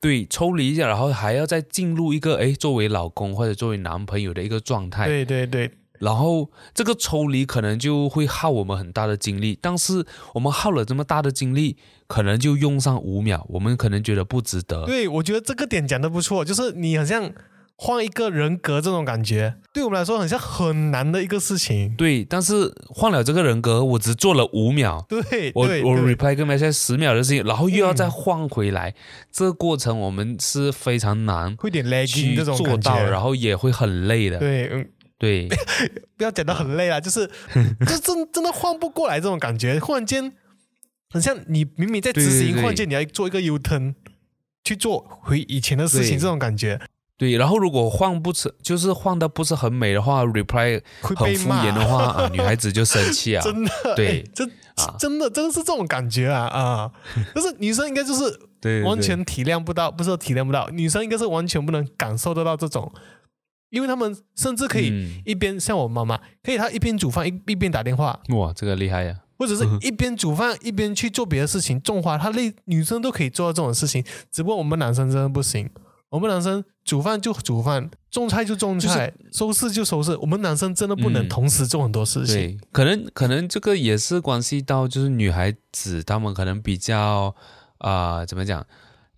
[0.00, 5.06] 对，抽离一下，然后还要再进入一个哎，作为老公或者作为男朋友的一个状态。
[5.06, 5.70] 对对对。
[5.98, 10.04] 然后这个抽离可能就会耗我们很大的精力，但是
[10.34, 14.84] 我们耗了这么大的精力，可能就用上五秒，我们可能觉得不值得。
[14.86, 17.32] 对，我觉得这个点讲的不错，就是你好像
[17.78, 21.94] 换一个人格这种感觉，对我们来说好像很难的一个事情。
[21.94, 25.04] 对，但是换了这个人格，我只做了五秒。
[25.08, 28.94] 对，我我 reply 跟 message 十秒的事情，然后又要再换回来，
[29.30, 34.38] 这个过程我们是非常难，会点 lagging 这种做到，然后也会很累的。
[34.38, 34.88] 对，嗯。
[35.18, 35.48] 对，
[36.16, 37.26] 不要讲的很累啊，就是，
[37.86, 40.32] 就真真的换不过来这种感觉，忽然间，
[41.10, 43.94] 很像你明明在执行，忽然间你要做一个 U turn
[44.64, 46.80] 去做回以前的事情，这种感觉。
[47.18, 53.40] 对，然后如果换不成，就是换的不是很美的话，reply 很敷衍的话，啊，女孩子就生气啊。
[53.44, 54.46] 真的，对，这
[54.98, 56.92] 真的真的是这种感觉啊啊！
[57.34, 62.92] 但是女生应该就是完全体谅不到，不是说体谅不到，女生应该是完全不能感受得到这种。
[63.76, 68.18] 因为他们甚至可以一边像我妈妈，可以她一边煮饭一一边打电话。
[68.30, 69.14] 哇，这个厉害呀！
[69.38, 72.16] 或者是 一边煮饭一边去做别的事情，种花。
[72.16, 75.68] 她类女生都可以做到这种事情，只不过我们男生真的不行。
[76.08, 80.16] 我们男生煮饭就煮饭，种菜就种菜，收拾就收拾。
[80.16, 82.58] 我们男生真的不能同时做很多事情。
[82.72, 87.34] 可能可能这个也是关系到，就是女孩子她们可能比较
[87.78, 88.64] 啊，怎么讲？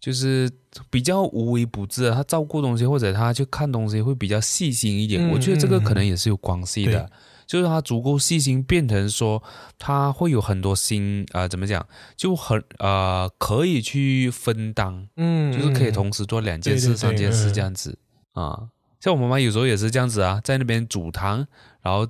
[0.00, 0.50] 就是
[0.90, 5.28] 比较无微不至，他照顾东西或者他去看东西会比较细心一点。
[5.30, 7.10] 我觉得这个可能也是有关系的，
[7.46, 9.42] 就是他足够细心，变成说
[9.78, 17.98] 他会有很多心啊，怎么讲，就很呃可以去分担，嗯，就是可以同时做两件事、三件事这样子
[18.32, 18.68] 啊。
[19.00, 21.46] 像我妈妈有时候也是这样子啊，在那边煮汤，
[21.82, 22.08] 然后。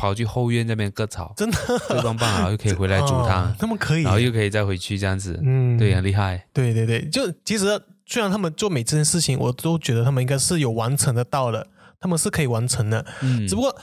[0.00, 1.58] 跑去后院那边割草，真的？
[1.86, 6.42] 割光棒，然后又可以回来煮汤，他们可以，然后又可以再回去这样子，嗯，对，很厉害。
[6.54, 11.66] 对对对，就其实虽然他们做每这件事情，我都觉得他们应该是有完成的到的，
[12.00, 13.04] 他们是可以完成的。
[13.20, 13.76] 嗯，只不过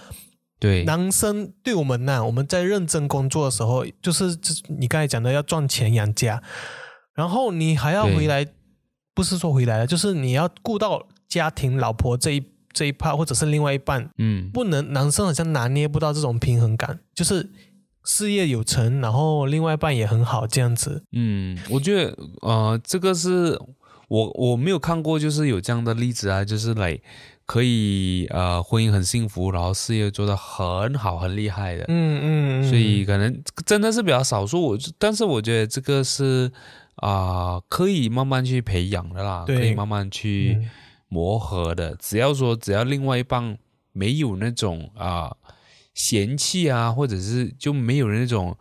[0.60, 0.84] 对。
[0.86, 4.36] 男生对我们呢，我们在认真工作的时候，就是
[4.80, 6.42] 你刚才讲的要赚钱养家，
[7.14, 8.44] 然后你还要回来，
[9.14, 12.44] 不是说回来了，就是你要顾到家庭、老婆这一。
[12.74, 17.50] 这一 part 或者是另外一半，嗯，不能男生好像拿捏不到这种平衡感，就是
[18.04, 21.04] 事业有成，然后另外一半也很好这样子。
[21.12, 23.60] 嗯，我觉得呃，这个是
[24.08, 27.00] 我我没有看过，就是有这样的例子啊，就是来
[27.46, 31.86] 可以呃婚姻很幸福，然后事业做得很好很厉害的。
[31.88, 34.62] 嗯嗯，所以可能真的是比较少数。
[34.62, 36.52] 我但是我觉得这个是
[36.98, 40.58] 啊，可以慢慢去培养的啦，可以慢慢去。
[41.10, 43.58] 磨合的，只要说只要另外一半
[43.94, 45.36] 没有那种啊
[45.94, 48.56] 嫌弃啊，或者是就没有那种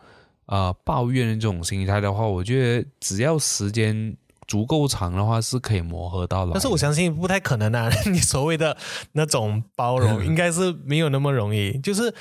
[0.47, 6.53] 啊抱怨的这种心态的话，我觉得只要时间足够长的话，是可以磨合到的。
[6.53, 7.91] 但是我相信不太可能啊！
[8.11, 8.77] 你所谓的
[9.13, 11.79] 那种包容，应该是没有那么容易。
[11.81, 12.15] 就是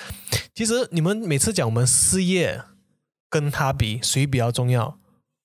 [0.53, 2.61] 其实你们每次讲我们事业
[3.29, 4.97] 跟他比，谁比较重要？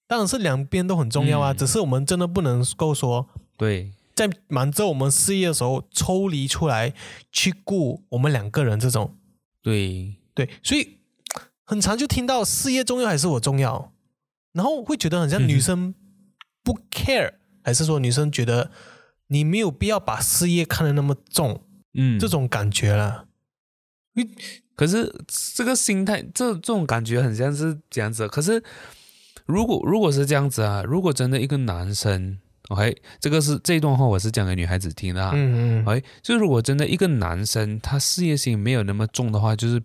[0.08, 1.52] 当然是两边都很重要啊。
[1.52, 3.92] 只是我们真的不能够说对。
[4.14, 6.92] 在忙着我们事业的时候，抽离出来
[7.32, 9.16] 去顾我们两个人这种，
[9.62, 10.98] 对对，所以
[11.64, 13.92] 很长就听到事业重要还是我重要，
[14.52, 15.94] 然后会觉得很像女生
[16.62, 18.70] 不 care，还是说女生觉得
[19.28, 21.62] 你没有必要把事业看得那么重，
[21.94, 23.26] 嗯，这种感觉了。
[24.76, 25.10] 可是
[25.54, 28.28] 这个心态，这这种感觉很像是这样子。
[28.28, 28.62] 可是
[29.46, 32.38] 如果如果是这样子啊，如果真的一个男生。
[32.70, 35.28] OK，这个是这一段话，我是讲给女孩子听的。
[35.34, 35.84] 嗯嗯。
[35.84, 39.82] OK，就如果真的一个男生他事业心没有那么重的话，就是，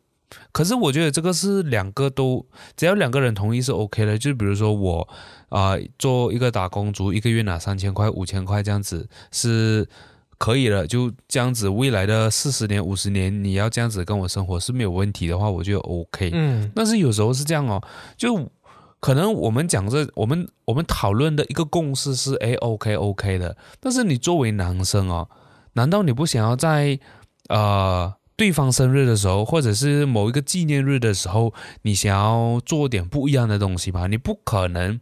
[0.52, 2.46] 可是我觉得这个是两个都，
[2.78, 4.16] 只要两个人同意是 OK 的。
[4.20, 5.08] 就比如说我
[5.50, 9.90] 啊，做一个打工族，一个月拿三千块、五千块这样子是
[10.38, 10.86] 可以了。
[10.86, 16.30] 就这样子，未来的四十年、五十年，你要这样子跟我生活是没有问题的话，我觉得 OK。
[16.32, 16.72] 嗯。
[16.76, 17.82] 但是有时候是这样哦，
[18.16, 18.48] 就。
[19.06, 23.56] 可能我们讲这，我们我们讨论的一个共识是，哎，OK OK 的。
[23.80, 25.30] 但是你作为男生哦，
[25.74, 27.00] 难道你不想要在
[27.50, 34.08] 呃对方生日的时候，或者是某一个纪念日的时候，你想要做点不一样的东西吗？
[34.08, 35.00] 你不可能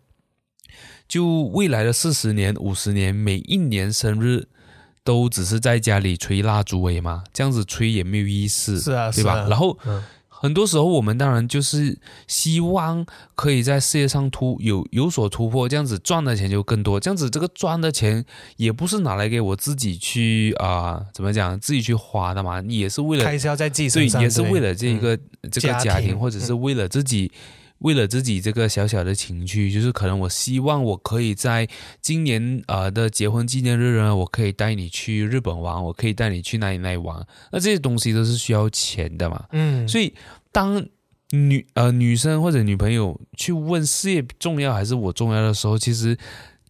[1.08, 4.50] 就未来的四十年、五十年，每一年生日
[5.06, 7.24] 都只是在家里吹蜡烛而已嘛？
[7.32, 9.48] 这样子吹也没有意思，是啊，对吧？
[9.48, 9.78] 然后。
[10.44, 17.00] 很多时候，我们当然就是希望可以在事业上突有有所突破，这样子赚的钱就更多。
[17.00, 18.26] 这样子，这个赚的钱
[18.58, 25.18] 也不是拿来给我自己去啊，怎么讲，自己去花的嘛，也是为了开销在自己身上，也是为了这一个
[25.50, 27.32] 这个家庭，或者是为了自己。
[27.84, 31.68] 为了自己这个小小的情趣，就是可能我希望我可以在
[32.02, 37.26] 今年呃的结婚纪念日呢，我可以带你去日本玩，我可以带你去哪里哪里玩。
[37.52, 39.46] 那这些东西都是需要钱的嘛。
[39.52, 40.14] 嗯，所以
[40.52, 40.86] 当
[41.32, 46.18] 女呃女生或者女朋友去问事业重要还是我重要的时候，其实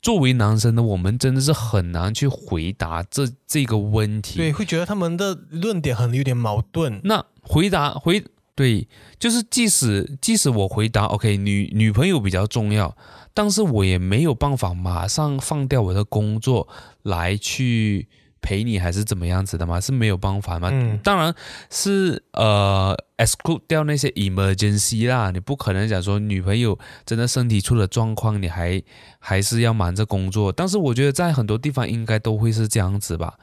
[0.01, 4.37] 作为男生的我们真的是很难去回答这这个问题。
[4.37, 6.99] 对，会觉得他们的论点很有点矛盾。
[7.03, 8.23] 那回答回。
[8.55, 8.87] 对，
[9.17, 12.95] 就是即使即使我回答 OK，女女朋友比较重要，
[13.33, 16.67] 但是我也没有办法马上放掉我的工作
[17.01, 18.07] 来去
[18.41, 19.81] 陪你，还是怎么样子的吗？
[19.81, 20.69] 是没有办法吗？
[20.71, 21.33] 嗯，当然
[21.71, 28.79] 是呃，exclude 掉那些 emergency 啦，你不可能讲说女朋友真的身体出了状况，你还
[29.17, 30.51] 还是要忙着工作。
[30.51, 33.33] 但是我觉得在很多地方应该都会是这样子吧。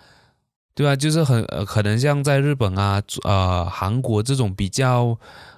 [0.81, 0.97] 对吧？
[0.97, 5.15] 就是很呃，可能像在日本啊、呃韩国这种比较，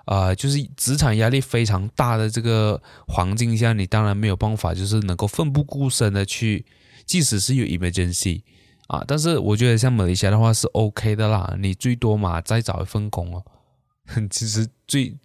[0.07, 6.67] 呃，就是职场压力非常大的这个环境下，你当然没有办法，就是能够奋不顾身的去，
[7.07, 8.43] 即使是有 emergency
[8.89, 13.45] 啊，但是我觉得像马来西亚的话是 OK 的啦，你最多嘛再找一份工哦。
[14.29, 15.17] 其实最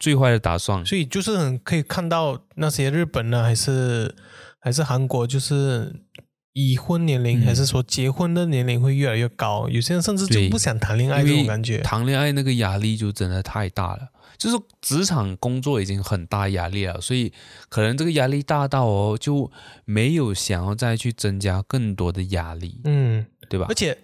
[0.00, 4.12] 最坏的打算，所以就是可以看到那些日本呢，还是
[4.58, 5.94] 还是韩国，就是。
[6.58, 11.78] 已婚年龄还是说结婚的年龄会越来越高，有些人甚至就不想谈恋爱这种感觉。
[11.82, 17.32] 谈恋爱那个压力就真的太大了，就是职场工作已经很大压力了，所以
[17.68, 19.48] 可能这个压力大到哦就
[19.84, 23.66] 没有想要再去增加更多的压力，嗯，对吧？
[23.68, 23.96] 而且。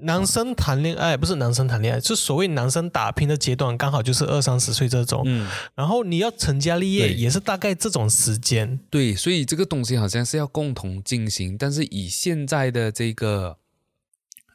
[0.00, 5.22] 男生谈恋爱不是男生谈恋爱，是所谓男生打拼的阶段，刚好就是二三十岁这种。
[5.26, 8.80] 嗯，然后你要成家立业，也是大概这种时间。
[8.88, 13.58] 对，所以这个东西好像是要共同进行，但是以现在的这个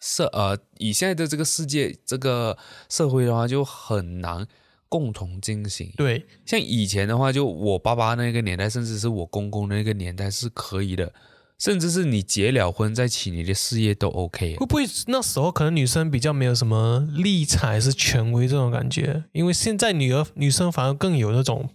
[0.01, 2.57] 社呃，以现在的这个世界这个
[2.89, 4.47] 社会的话，就很难
[4.89, 5.93] 共同进行。
[5.95, 11.13] 对，像以前的话，就我爸爸那个年代，甚至是我公公那个年代是可以的。
[11.57, 19.23] 甚至是你结了婚再起你的事业都 OK，会不会那时候可能女生比较没有什么立场还是权威这种感觉？
[19.31, 21.69] 因为现在女儿女生反而更有那种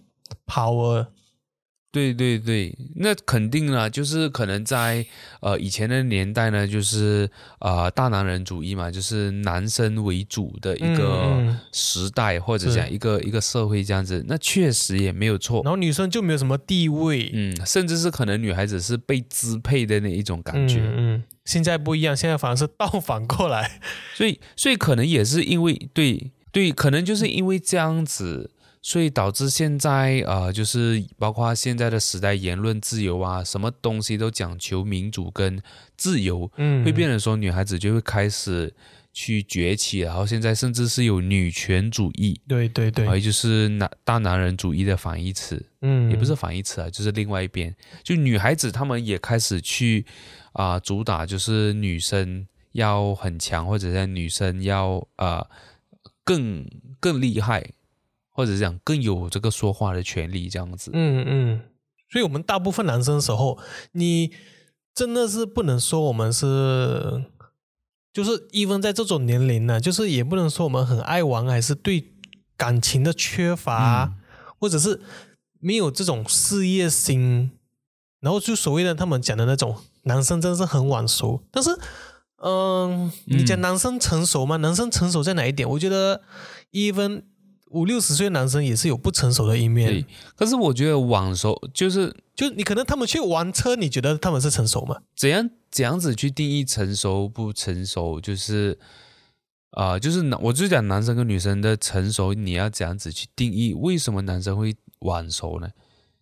[0.45, 1.07] power。
[1.93, 5.05] 对对对，那肯定了，就是可能在
[5.41, 7.29] 呃以前的年代呢，就是
[7.59, 15.61] 呃大男人主义嘛，就是男生为主的一个时代，或者讲一个一个社会这样子，那确实也没有错。
[15.63, 20.81] 然后女生就没有什么地位，嗯，甚至是可能女孩子是被支配的那一种感觉。
[20.81, 23.79] 嗯，现在不一样，现在反而是倒反过来，
[24.15, 28.49] 所以所以可能也是因为对对，可能就是因为这样子。
[28.85, 35.59] 所以导致现在呃，就是包括现在的时代，言论自由啊，什么东西都讲求民主跟
[35.95, 38.73] 自由，嗯，会变成说女孩子就会开始
[39.13, 47.73] 去崛起，然后现在甚至是有女权主义，对对对，还有就是男大男人主义的反义词，嗯，也不是反义词啊，就是另外一边，
[48.03, 50.05] 就女孩子她们也开始去
[50.51, 55.47] 啊主打，就是女生要很强，或者是女生要啊
[56.25, 56.65] 更
[56.99, 57.63] 更厉害，
[58.33, 61.61] 或者讲更有这个说话的权利这样子，嗯嗯，
[62.11, 63.57] 所以我们大部分男生的时候，
[63.93, 64.33] 你
[64.93, 67.23] 真的是不能说我们是。
[68.13, 72.13] 就是 even 在这种年龄呢，就是也不能说我们很爱玩，还是对
[72.55, 74.13] 感情的缺乏，
[74.59, 75.01] 或者是
[75.59, 77.49] 没有这种事业心。
[78.19, 81.41] 然后就所谓的他们讲的那种男生真的是很晚熟。
[81.49, 81.75] 但是，
[82.43, 84.57] 嗯，你讲男生成熟吗？
[84.57, 85.67] 男生成熟在哪一点？
[85.67, 86.21] 我觉得
[86.71, 87.23] even
[87.73, 90.05] 五六十岁男生也是有不成熟的一面。
[90.35, 92.15] 可是我觉得晚熟就是。
[92.35, 94.97] 就你可能他们去玩车，你觉得他们是成熟吗？
[95.15, 98.19] 怎样怎样子去定义成熟不成熟？
[98.19, 98.75] 就是
[99.69, 103.75] 啊，就是男，我就讲男生跟女生的成熟，你要怎样子去定义？
[103.75, 105.69] 为什么男生会晚熟呢？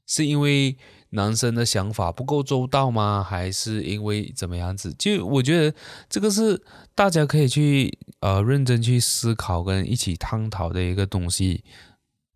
[0.05, 0.75] 是因为
[1.11, 3.25] 男生的想法不够周到吗？
[3.25, 4.93] 还是因为怎么样子？
[4.99, 5.73] 就我觉得
[6.09, 6.61] 这个是
[6.93, 11.63] 大家可以去呃认真去思考跟一起探讨的一个东西。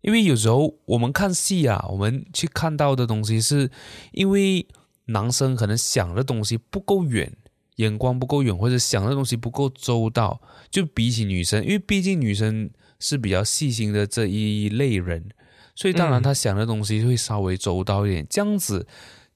[0.02, 3.70] 因为有时候我们看戏啊，我们去看到的东西，是
[4.12, 4.64] 因为
[5.06, 7.32] 男生可能想的东西不够远，
[7.76, 10.40] 眼光不够远，或者想的东西不够周到，
[10.70, 15.28] 就比起女生，因为毕竟女生是比较细心的这一类人，
[15.74, 18.86] 所以当然她想的东西会稍微周到一点，这样子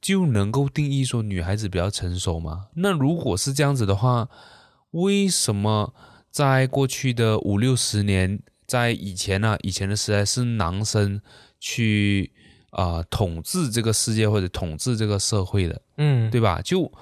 [0.01, 2.66] 就能够定义说女孩子比较成熟嘛？
[2.75, 4.29] 那如果是这样子的话，
[4.93, 5.95] 为什么
[6.30, 8.41] 在过去的五六十年？
[8.66, 11.20] 在以前呢，以前的时代是男生
[11.59, 12.30] 去
[12.70, 16.62] 啊统治这个世界或者统治这个社会的，嗯，对吧？
[16.62, 16.93] 就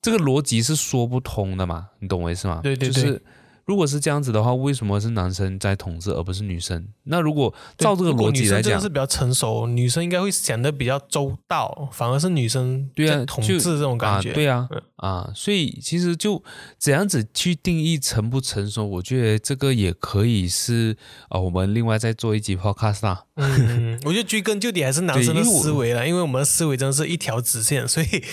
[0.00, 2.60] 这个逻辑是说不通的嘛，你懂我意思吗？
[2.62, 3.20] 对对对。
[3.68, 6.88] 如果是这样子的话，为什么是男生在统治而不是女生？
[7.02, 14.66] 那如果照这个逻辑来讲，是比较成熟，女生应该会想的比较周到，反而是女生对啊统治这种感觉，对啊
[14.96, 16.42] 啊，所以其实就
[16.78, 20.96] 怎样子去定义成不成熟，我觉得这个也可以是
[21.28, 23.24] 啊，我们另外再做一集 podcast 啊。
[23.34, 28.24] 嗯，我觉得追根究底还是男生的思维了，因为我们的思维真的是一条直线，所以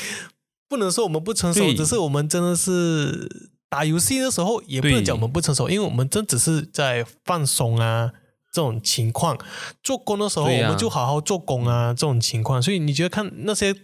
[0.69, 3.51] 不能说我们不成熟，只是我们真的是。
[3.69, 8.11] 打游戏的时候也不能讲我们不成熟，因为我们真只是在放松啊
[8.53, 9.37] 这种情况。
[9.83, 12.61] 做工的时候我们就好好做工啊这种情况。
[12.61, 13.75] 所以你觉得看那些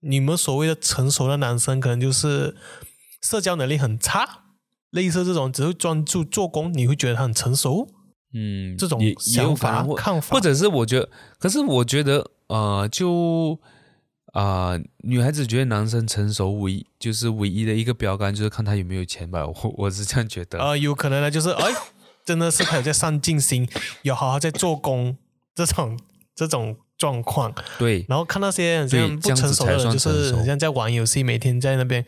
[0.00, 2.56] 你们所谓的成熟的男生，可能就是
[3.22, 4.44] 社交能力很差，
[4.90, 7.88] 类似这种只会专注做工，你会觉得他很成熟？
[8.34, 11.08] 嗯，这种想法看法，或者是我觉得，
[11.38, 13.58] 可是我觉得呃就。
[14.34, 19.46] 啊，女孩子觉得男生成熟唯一就是唯一的一个标杆，就是看他有没有钱吧。
[19.46, 20.58] 我我是这样觉得。
[20.60, 21.72] 啊，有可能呢，就是哎，
[22.26, 23.68] 真的是他有在上进心，
[24.02, 25.16] 有好好在做工，
[25.54, 25.98] 这种
[26.34, 27.54] 这种状况。
[27.78, 28.04] 对。
[28.06, 32.04] 然后看那些很像不成熟的人，就是很像在玩游戏，每天在那边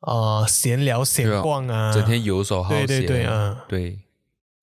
[0.00, 2.86] 啊闲聊闲逛啊，整天游手好闲。
[2.86, 3.98] 对对对啊，对。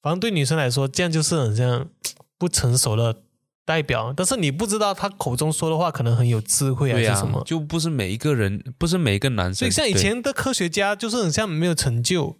[0.01, 1.89] 反正对女生来说，这样就是很像
[2.37, 3.23] 不成熟的。
[3.69, 9.53] 代表，但是你不知道他口中说的话可能很有智慧还是什么，就不是每一个人，不是每一个男生。
[9.53, 12.35] 所以像以前的科学家，就是很像没有成就，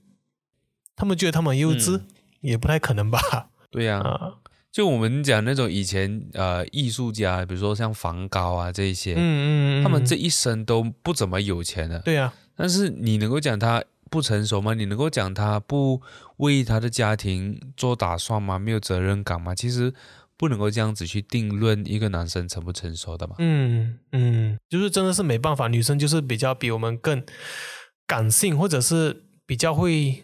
[0.96, 2.02] 他们觉得他们很幼稚，
[2.42, 3.20] 也不太可能吧？
[3.70, 4.04] 对呀，
[4.72, 9.48] 就我们讲那种以前呃艺术家，比如说像梵高啊这一些，嗯嗯
[9.82, 12.34] 嗯，他们这一生都不怎么有钱的，对呀。
[12.56, 14.74] 但是你能够讲他不成熟吗？
[14.74, 16.02] 你能够讲他不
[16.38, 18.58] 为他的家庭做打算吗？
[18.58, 19.54] 没有责任感吗？
[19.54, 19.94] 其实。
[20.40, 23.36] 不能够这样子去定论一个男生成不成熟的嘛？
[23.40, 27.22] 嗯嗯，就是真的是没办法，女生就是比较比我们更
[28.08, 30.24] 感性，或者是比较会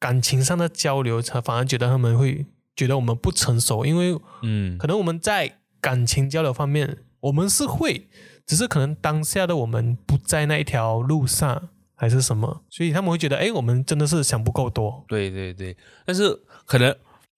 [0.00, 2.44] 感情上的交流，才反而觉得他们会
[2.74, 8.08] 觉得我们不成熟，因为嗯，可能我们在感情交流方面我们是会，
[8.44, 15.04] 只是可能当下的我们不在那一条路上，还是什么，所以他们会觉得，哎，我们真的是想不够多。
[15.06, 16.92] 对对对，但是可能。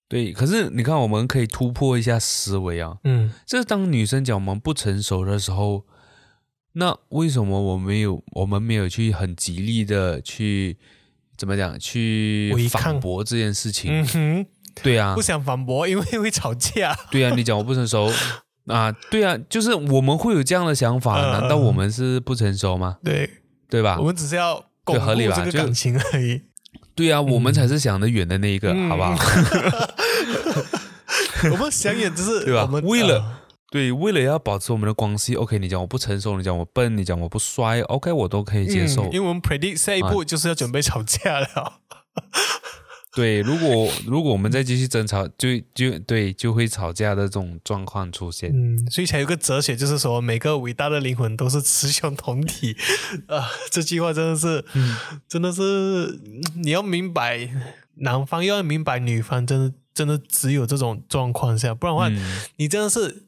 [0.08, 2.96] 对，可是你看，我们可以突破一下思维啊。
[3.04, 5.84] 嗯，这当女生讲我们不成熟的时候，
[6.74, 10.76] 那为什么我没有，我们没有去很极力的去
[11.36, 13.90] 怎么讲，去反驳这件事情？
[13.92, 14.46] 嗯哼，
[14.82, 16.96] 对啊，不想反驳，因为会吵架。
[17.10, 18.08] 对啊，你讲我不成熟
[18.68, 18.92] 啊？
[19.10, 22.98] 对啊，就是我们会有这样的想法，难道我们是不成熟吗？
[23.02, 23.28] 对，
[23.68, 23.98] 对吧？
[23.98, 26.42] 我们只是要巩固这个感情而已。
[26.96, 29.14] 对啊，我们才是想得远的那一个，好不好？
[31.52, 32.62] 我们想远只是 对吧？
[32.62, 35.58] 我们为了对，为了要保持我们的关系，OK？
[35.58, 38.10] 你讲我不成熟，你讲我笨，你讲我不帅，OK？
[38.10, 39.04] 我都可以接受。
[39.12, 41.74] 因为我们 predict 下一步就是要准备吵架了。
[43.16, 48.50] 对，如果 如果我们再继续争吵，就就对，就会吵架的这种状况出现。
[48.52, 52.76] 嗯，所以才有个哲学，就是说每个伟大的灵魂都是雌雄同体
[53.28, 53.48] 啊。
[53.70, 54.62] 这句话真的是，
[55.26, 56.20] 真的是
[56.56, 57.48] 你要明白，
[57.94, 63.22] 男方要明白女方，真的真的只有这种状况下，不然的话，你真的是，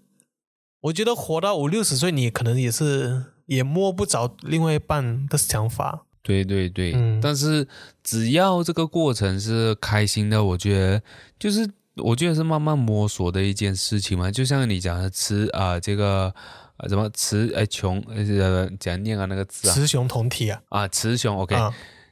[0.82, 6.04] 我觉得活到五六十岁，你可能也是也摸不着另外一半的想法。
[6.28, 7.66] 对对对，但是
[8.04, 11.02] 只要这个过程是开心的，我觉得
[11.38, 11.66] 就是
[11.96, 14.30] 我觉得是慢慢摸索的一件事情嘛。
[14.30, 16.32] 就像你讲的雌啊，这个
[16.76, 21.56] 啊什么雌哎雄呃讲念啊那个字啊，雌雄同体啊啊雌雄 OK，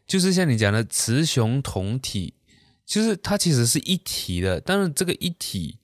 [0.07, 2.33] 就是像你讲的雌雄同体，
[2.87, 5.77] 就是它其实是一体的，但是这个一体。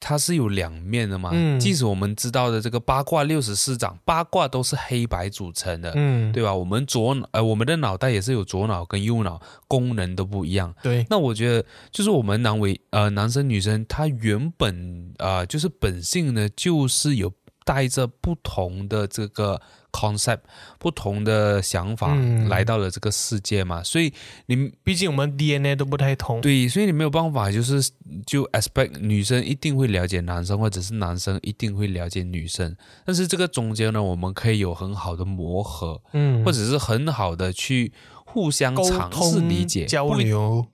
[0.00, 1.30] 它是有两面的嘛？
[1.32, 6.54] 嗯，即使我们知道的这个八卦六十四掌，八卦都是黑白组成的，嗯，对吧？
[6.54, 10.74] 我们左呃，我们的脑袋也是有左脑跟右脑，功能都不一样。
[10.82, 17.32] 对，那我觉得就是我们男为呃男生女生，他原本啊就是本性呢，就是有
[17.64, 19.60] 带着不同的这个。
[19.90, 20.40] Concept
[20.78, 22.14] 不同的想法
[22.48, 24.12] 来到了这个世界嘛，所以
[24.46, 27.90] 你毕竟我们 DNA 都不太同，对，所以你没有办法，就是
[28.26, 37.92] 就 expect 女生一定会了解男生，或者是男生一定会了解女生，但是这个中间呢，我们可以有很好的磨合，嗯，或者是很好的去
[38.24, 40.66] 互相尝试理解交流，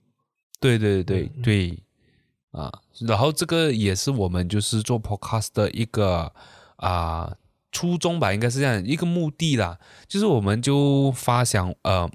[0.59, 1.79] 对对对对，
[2.51, 2.71] 啊，
[3.07, 6.31] 然后这个也是我们就是做 podcast 的一个
[6.75, 7.33] 啊。
[7.75, 12.09] 初衷吧，应该是这样一个目的啦，就是我们就发想，呃，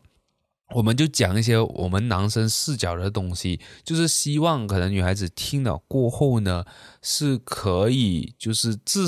[0.75, 6.65] 我们就讲一些我们男生视角的东西，就是希望可能女孩子听了过后呢，
[7.03, 9.03] 是可以就是至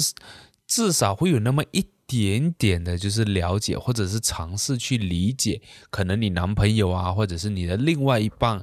[0.67, 8.63] 至少会有那么一点点的，就是了解或者是尝试去理解，可能你男朋友啊，或者是你的另外一半。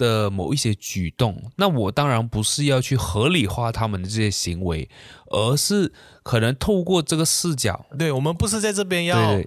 [0.00, 4.88] 的某一些举动，那我当然不是要去合理化他们的这些行为，
[5.26, 5.92] 而是
[6.22, 9.38] 可能透过这个视角，对我们不是在这边要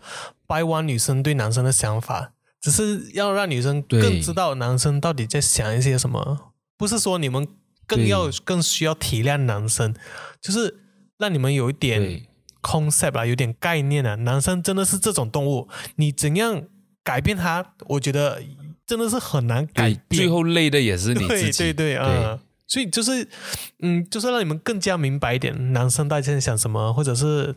[0.45, 6.51] 掰弯女生对男生的想法，只是要让女生更知道男生到底在想一些什么。
[6.77, 7.47] 不是说你们
[7.87, 9.95] 更要更需要体谅男生，
[10.39, 10.79] 就是
[11.17, 12.25] 让你们有一点
[12.61, 14.15] concept 啊，有点概念啊。
[14.15, 16.63] 男生真的是这种动物，你怎样
[17.03, 17.73] 改变他？
[17.87, 18.41] 我觉得。
[18.85, 21.57] 真的是很难改变，最后累的也是你自己。
[21.57, 22.37] 对对对啊，
[22.67, 23.25] 所以就是，
[23.79, 27.55] 嗯，就是让你们更加明白一点，男生大家在想什么，或者是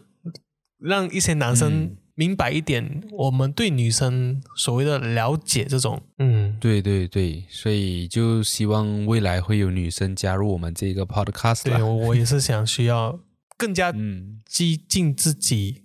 [0.79, 11.65] 让一些男生明白一点，我们对女生所谓的了解这种，嗯，对对对，所以就希望未来会有女生加入我们这个 podcast。
[11.65, 13.19] 对，我也是想需要
[13.59, 13.93] 更加
[14.49, 15.83] 激进自己，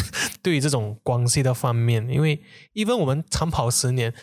[0.42, 2.42] 对于这种关系的方面，因为
[2.72, 4.14] 因为我们长跑十年。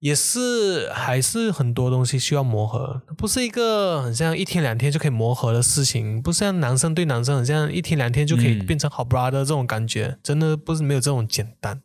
[0.00, 11.80] 也是，还是很多东西需要磨合，不是一个很像一天两天就可以磨合的事情，不像男生对男生很像一天两天就可以变成好 brother 这种感觉，真的不是没有这种简单。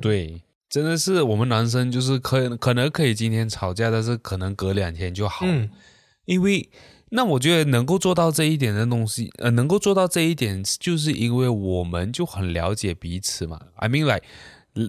[0.00, 5.46] 对，真的是我们男生就是可可能可以今天吵架，但是可能隔两天就好。
[5.46, 5.70] 嗯，
[6.24, 6.68] 因为
[7.10, 13.60] 那我觉得能够做到这一点的东西，呃，能够做到这一点，就是因为我们就很了解彼此嘛。
[13.76, 14.24] I mean like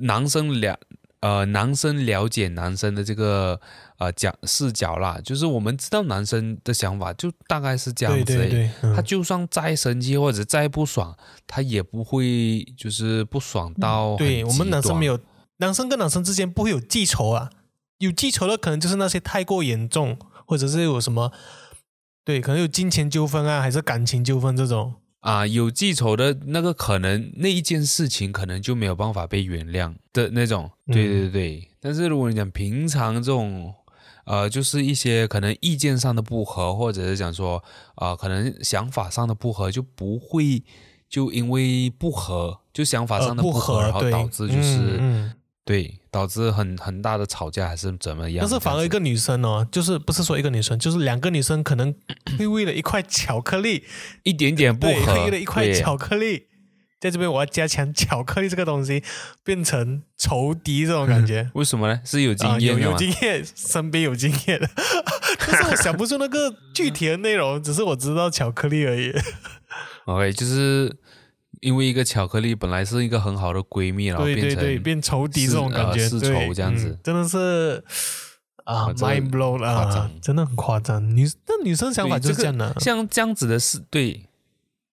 [0.01, 0.79] 男生了。
[1.21, 3.59] 呃，男生了解男生的这个
[3.97, 8.69] 呃讲视角啦，就是我们知道男生的想法，就大概是这样子。
[8.95, 11.13] 他就算再生气或者再不爽，
[11.45, 14.15] 他也不会就是不爽到。
[14.15, 15.19] 对我们男生没有，
[15.57, 17.49] 男生跟男生之间不会有记仇啊。
[17.97, 20.17] 有记仇的可能就是那些太过严重，
[20.47, 21.33] 或者是有什么，
[22.23, 24.93] 对，可能有金钱纠纷啊，还是感情纠纷这种。
[25.21, 31.67] 啊，有记仇的那个可能那一件事情可能就没有办法被原谅的那种，对对对。
[31.81, 33.73] 但是如果你讲平常这种，
[34.25, 37.61] 呃，就是一些可能意见上的不合，或者是讲说
[37.95, 40.63] 啊，可能想法上的不合，就不会
[41.09, 45.33] 就因为不合，就想法上的不合，然后导致就是
[45.69, 45.95] 对。
[46.11, 48.39] 导致很很大的吵架还是怎么样？
[48.41, 51.93] 但是反而一个女生哦，就是不是说一个女生，就是两个女生可能
[52.35, 53.83] 会为了一块巧克力，
[54.23, 56.47] 一点点不合，为了一块巧克力，
[56.99, 59.03] 在这边我要加强巧克力这个东西，
[59.43, 61.47] 变成仇敌这种感觉。
[61.53, 62.01] 为什么呢？
[62.03, 64.59] 是有经验有有经验，身边有经验，
[65.45, 69.13] 但是我想不出那个具体的内容，只是我知道巧克力而已。
[70.09, 70.97] OK，就是。
[71.59, 77.83] 因为一个巧克力本来是一个很好的闺蜜，然后变成变仇敌这种感觉，是仇这样子，真的是
[78.65, 81.03] 啊，mind blow 啊，真的很夸张。
[81.15, 84.25] 女那女生想法就是这样的，像这样子的事，对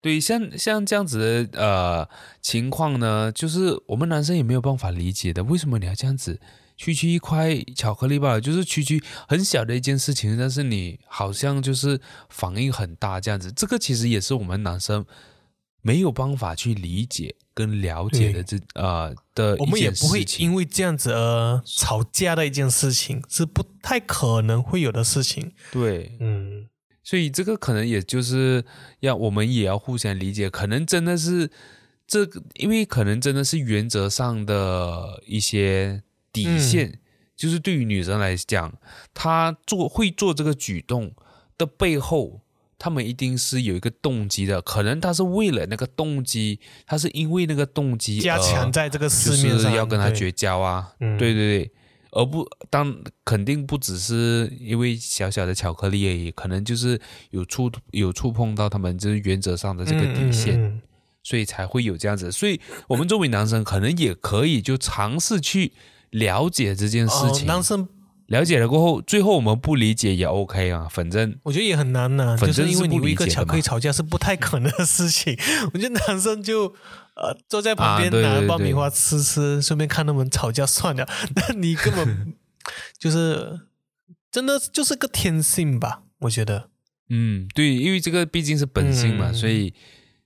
[0.01, 2.09] 对，像像这样子的呃
[2.41, 6.39] 情况呢，就是我们男生也没有办法理解的，为什么你要这样子？
[6.75, 13.51] 区区一块巧克力吧，就是区区很小的一件事情，但是你好像就是反应很大这样子。
[13.51, 15.05] 这个其实也是我们男生
[15.83, 25.53] 没有办法去理解跟了解的这呃的我们也不会因为这样子而吵架的一件事情，是不太可能会有的事情。
[25.71, 26.67] 对，嗯，
[27.03, 28.65] 所以这个可能也就是
[29.01, 31.51] 要我们也要互相理解，可能真的是
[32.07, 36.01] 这个，因为可能真的是原则上的一些。
[36.33, 36.99] 底线。
[37.35, 38.73] 就是对于女生来讲，
[39.13, 41.13] 她做会做这个举动
[41.59, 42.41] 的背后，
[42.77, 44.61] 他们一定是有一个动机的。
[44.61, 50.93] 可能他是为了那个动机，他是因为那个动机加强在这个市面上要跟他绝交啊。
[50.99, 51.71] 对对对，
[52.11, 56.99] 而不当肯定不只是因为小小的巧克力而已，可能就是
[57.31, 60.81] 有触有触碰到他们就是原则上的这个底线，
[61.23, 62.31] 所以才会有这样子。
[62.31, 65.73] 所以我们作为男生，可能也可以就尝试去。
[66.13, 67.89] 了解这件事情，男生
[68.33, 72.35] 了解了过后，最后我们不理解也 OK 啊，反正我觉得也很难呢。
[72.37, 75.37] 就是因为你一个巧克力吵架是不太可能的事情。
[75.73, 76.65] 我觉得男生就
[77.15, 81.07] 呃坐在旁边拿爆米花吃吃，顺便看他们吵架算了。
[81.35, 82.33] 那你根本
[82.97, 83.61] 就是
[84.31, 86.03] 真的就是个天性吧？
[86.21, 86.69] 我觉得，
[87.09, 89.73] 嗯，对，因为这个毕竟是本性嘛，所以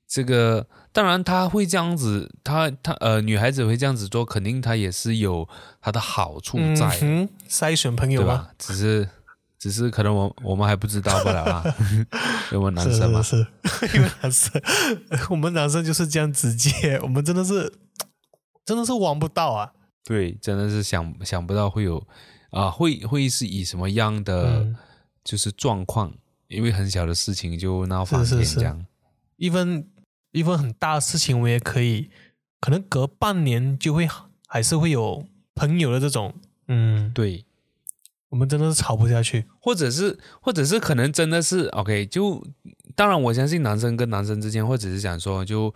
[0.07, 0.67] 这个。
[0.97, 5.47] 当然，他会这样子，他他呃，女孩子会这样子做，肯定他也是有
[5.79, 8.49] 他的好处在，嗯筛选朋友吧？
[8.57, 9.07] 只是
[9.59, 11.63] 只是可能我我们还不知道不了啊，
[12.51, 13.35] 因为男生嘛，是
[13.93, 14.59] 因为 男生，
[15.29, 17.71] 我们男生就是这样直接，我们真的是
[18.65, 19.71] 真的是玩不到啊！
[20.03, 22.03] 对，真的是想想不到会有
[22.49, 24.65] 啊，会会是以什么样的
[25.23, 26.11] 就是状况，
[26.47, 28.83] 因为很小的事情就闹翻天这样，
[29.35, 29.87] 一分。
[30.31, 32.09] 一份很大的事情，我也可以，
[32.59, 34.07] 可能隔半年就会
[34.47, 35.25] 还是会有
[35.55, 36.33] 朋友的这种，
[36.67, 37.45] 嗯，对，
[38.29, 42.45] 我们真的是吵不下去，或者是，或者是可能真的是 OK，就
[42.95, 45.73] 当然我相信男生跟男生之间，或者是讲说就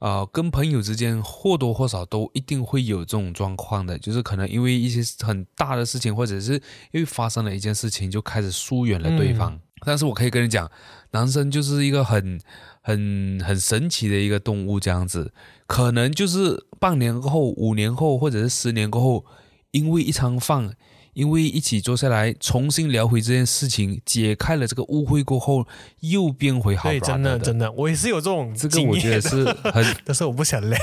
[0.00, 6.54] 呃跟朋友之间或多或少都一定会有这种状况的，就是可能因为一些很大的事情，或者是
[6.90, 9.60] 因为发生了一件事情就开始疏远了对方。
[9.84, 10.70] 但是我可以跟你讲，
[11.12, 12.40] 男生就是一个很。
[12.82, 15.32] 很很神奇的一个动物，这样子，
[15.66, 19.24] 可能就是半年后、五年后，或者是十年过后，
[19.70, 20.74] 因为一餐饭，
[21.12, 25.66] 因为一起坐下来重新聊回这件事情，解开了这个误会过后，
[26.00, 26.88] 又变回好。
[26.88, 30.78] 对，真的真的，我也是有这种这个，我觉得是 很，但是我不想聊，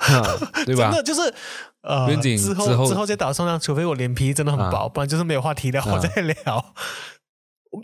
[0.64, 0.90] 对吧？
[0.90, 1.34] 真的就是
[1.82, 6.74] 呃，之后之后再打算呢，除非我脸皮真的很薄，不然就是没有话题聊，我再聊。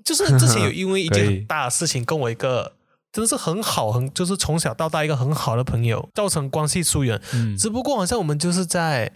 [0.04, 2.76] 就是之前有因为一件很大的事情，跟我一个。
[3.12, 7.20] 真的是很好，很就是从小到大一个很好的朋友，造成关系疏远。
[7.34, 9.12] 嗯，只不过好像我们就是在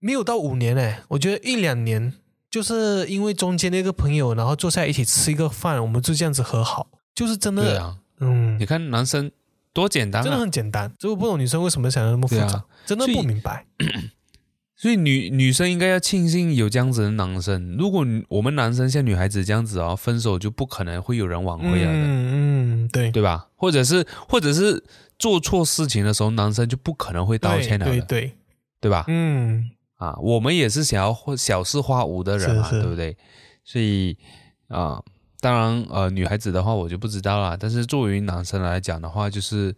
[0.00, 2.14] 没有到五年哎，我觉得一两年，
[2.50, 7.62] 就是因为中间那个朋友，然后坐下来一起吃一个饭，我们就这样子和好，就是真的。
[7.62, 9.30] 对啊，嗯，你看男生
[9.74, 10.90] 多简单，真的很简单。
[10.98, 13.66] 只不懂女生为什么想要那么复杂，真的不明白。
[14.82, 17.76] 所以女女生应该要庆幸有这样子的男生。
[17.78, 21.92] 如果我们男生像女孩子这样子哦，分手就不可能会有人挽回了的。
[21.92, 23.46] 嗯嗯，对对吧？
[23.54, 24.82] 或者是或者是
[25.20, 27.92] 做错事情的时候，男生就不可能会道歉了的。
[27.92, 28.36] 对对
[28.80, 29.04] 对吧？
[29.06, 33.16] 嗯啊，我们也是想要小事化无的人嘛，对不对？
[33.62, 34.18] 所以
[34.66, 35.00] 啊，
[35.38, 37.56] 当然呃，女孩子的话我就不知道了。
[37.56, 39.72] 但是作为男生来讲的话，就是。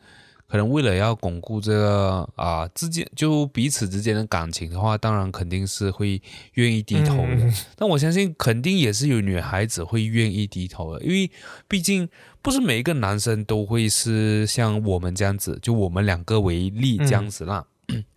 [0.55, 7.53] 可能为了要巩固这个啊之间就彼此之间的感情的话，当然肯定是会愿意低头的。
[7.75, 11.29] 但我相信肯定也是有女孩子会愿意低头的，因为
[11.67, 12.09] 毕竟
[12.41, 17.67] 不是每一个男生都会是像我们这样子，就我们两个为例这样子啦。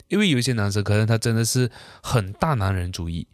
[0.07, 1.71] 因为有一些男生可能他真的是
[2.03, 3.27] 很大男人主义，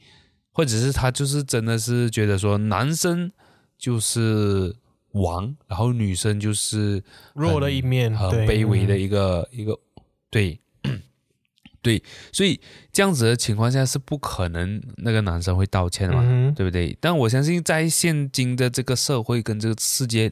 [0.54, 3.30] 或者是他就是真的是觉得说男生
[3.78, 4.74] 就是。
[5.14, 7.04] 王，然后女生就是
[7.34, 9.80] 弱的一面，很卑微的一个一个，
[10.30, 10.60] 对，
[11.84, 12.02] 对，
[12.32, 12.60] 所以
[12.92, 16.98] 这样子的情况下是不可能那个男生会道歉的嘛，对不对？
[17.00, 20.32] 但我相信在现今的这个社会跟这个世界，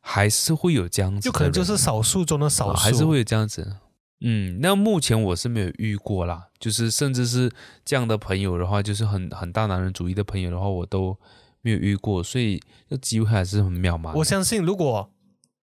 [0.00, 3.78] 还是会有这样子，就可能就是少数中的少数，还是会有这样子。
[4.20, 7.50] 嗯，那目前我是没有遇过啦，就是甚至是
[7.84, 11.18] 这样的朋友的话，就是很很大男人主义的朋友的话，我都。
[11.64, 14.12] 没有遇过，所以这机会还是很渺茫。
[14.16, 15.10] 我相信，如果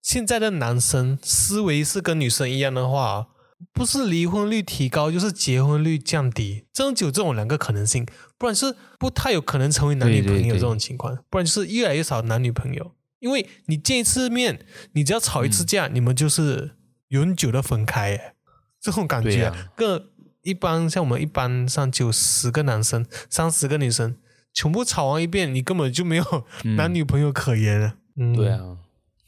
[0.02, 3.28] 现在的男生思维是跟女生一样的话，
[3.72, 8.06] 不是离婚率提高，就是结婚率降低，真的只有这种两个可能性。
[8.40, 11.16] 不然，是不太有可能成为男女朋友这种情况。
[11.30, 16.72] 不然就是越来越少男女朋友，因为你见一次面，你只要吵一次架，你们就是
[17.10, 18.34] 永久的分开。
[18.82, 20.08] 这种感觉更
[20.42, 24.18] 一般像我们一般上就十个男生，三十个女生，
[24.54, 26.46] 全部吵完一遍，你根本就没有
[26.76, 27.96] 男女朋友可言了。
[28.36, 28.78] 对啊，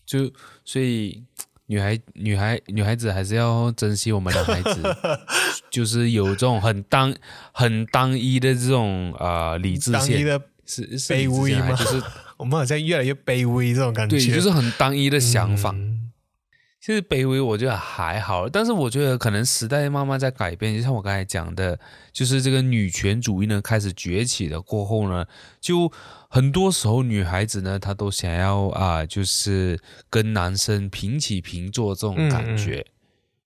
[0.06, 0.32] 就
[0.66, 1.24] 所以
[1.68, 4.82] 女孩女孩女孩子还是要珍惜我们男孩子，
[5.72, 7.16] 就是有这种很单
[7.54, 10.24] 很单一的这种啊理智线。
[10.26, 11.74] 的是卑微吗？
[11.74, 12.02] 就是
[12.38, 15.76] 我们好像越来越卑微这种感觉，对，就是很单一的想法。
[16.84, 20.76] 其实卑微，我觉得还好，但是我觉得可能时代慢慢在改变。
[20.76, 21.80] 就像我刚才讲的，
[22.12, 25.26] 就是这个女权主义呢开始崛起了过后呢，
[25.62, 25.90] 就
[26.28, 29.80] 很多时候女孩子呢，她都想要啊，就是
[30.10, 32.86] 跟男生平起平坐这种感觉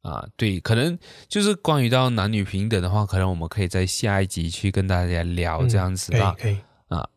[0.02, 0.26] 啊。
[0.36, 6.36] 对，可能就是关于到男女平等的话，可能我们可以在下一集去跟大家聊这样子吧。
[6.40, 6.58] 可以
[6.88, 7.08] 啊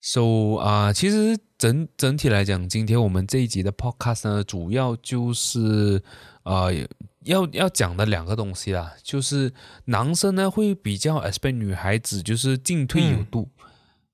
[0.00, 1.36] ，So 啊，其实。
[1.64, 6.02] 整整体来讲，今天我们这一集的 podcast 呢，主要就是
[6.42, 6.70] 呃
[7.22, 9.50] 要要讲的两个东西啦，就是
[9.86, 13.48] 男生呢会比较 expect 女孩子就是进退有度，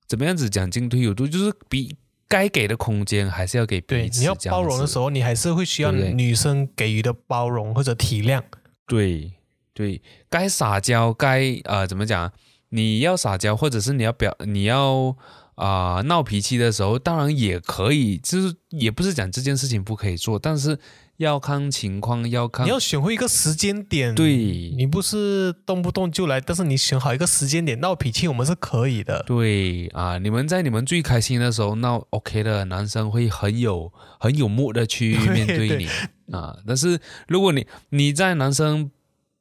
[0.07, 1.93] 怎么样子讲进退有度，就是比
[2.29, 4.21] 该给的空间还是要给彼此。
[4.21, 8.41] 你要包容的时候，你还是会需要女生给予的包容或者体谅。
[8.87, 9.33] 对
[9.73, 12.31] 对，该撒娇该呃怎么讲？
[12.69, 15.17] 你要撒娇，或者是你要表你要。
[15.61, 20.79] 啊，闹脾气的时候当然也可以，就是也不是讲这件事情不可以做，但是
[21.17, 24.35] 要看情况，要看你要选会一个时间点，对
[24.75, 29.21] 你不是动不动就来，但是你选好一个时间点闹脾气，我们是可以的。
[29.27, 35.87] 对啊，你们在你们最开心的时候闹 OK 的，男生会很有很有目的去面对你
[36.35, 36.57] 啊。
[36.65, 38.89] 但是如果你你在男生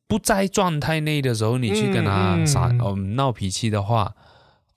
[0.07, 4.15] 不在状态内的时候，你去跟他撒嗯闹脾气的话。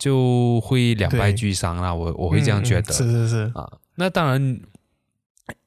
[0.03, 2.91] 就会两败俱伤啦，我我会这样觉得。
[2.91, 4.59] 是是是啊，那当然，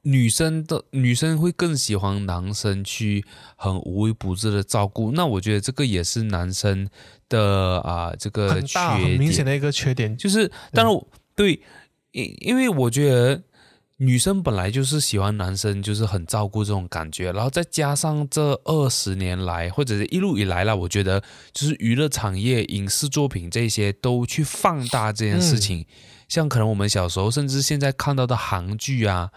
[0.02, 3.24] 女生的女生会更喜欢男生去
[3.56, 5.10] 很无微不至的照顾。
[5.12, 6.86] 那我觉得这个也是男生
[7.30, 10.94] 的啊，这个缺很明显的一个缺点，就是，当然
[11.34, 11.62] 对，
[12.10, 13.42] 因因为我觉得。
[13.98, 21.22] 女生本来就是喜欢男生，就是很照顾这种感觉，然后再加上这二十年来或者是一路以来啦，我觉得
[21.52, 25.86] 就是娱乐产业、影视作品这些都去放大这件事情。
[26.28, 29.30] 像可能我们小时候，甚至现在看到的韩剧啊，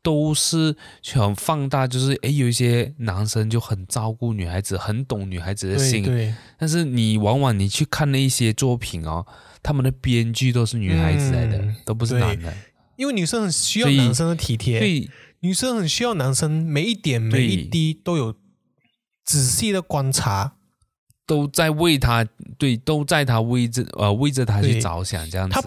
[0.00, 0.76] 都是
[1.12, 6.04] 很放大，就是诶，有一些男生就很照顾女孩子，很懂女孩子的心。
[6.04, 6.32] 对。
[6.56, 9.26] 但是你往往你去看那一些作品哦，
[9.60, 12.54] 他们的编剧都是女孩子来的，都不是男的。
[12.96, 15.08] 因为女生很需要男生的体贴，
[15.40, 18.34] 女生很需要男生每一点每一滴都有
[19.24, 20.54] 仔细的观察，
[21.26, 22.26] 都在为他
[22.58, 25.60] 对，都在他为着呃为着他去着想这样子。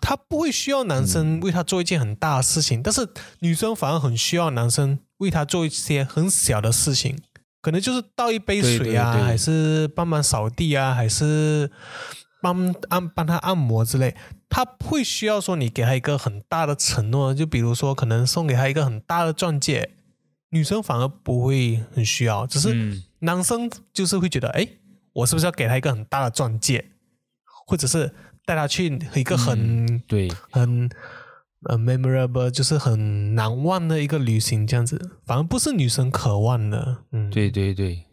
[0.00, 3.08] 他不会需要男生为他做一件很大的事情，但是
[3.40, 7.18] 女生反而很需要男生为他做一些很小的事情，
[7.60, 11.70] 可能就是倒一杯水啊，还是帮忙扫地啊，还是
[12.40, 14.14] 帮按帮他按摩之类。
[14.50, 19.90] 他会需要说你给他一个很大的承诺，就比如说可能送给他一个很大的钻戒，
[20.50, 24.66] 女生反而不会很需要，只是男生就是会觉得，哎，
[25.12, 26.92] 我是不是要给他一个很大的钻戒，
[27.66, 28.14] 或者是
[28.46, 30.30] 带他去一个很对。
[30.50, 30.88] 很
[31.64, 38.04] 呃 memorable，就是很难忘的一个旅行这样子，反而不是女生渴望的，嗯，对对对，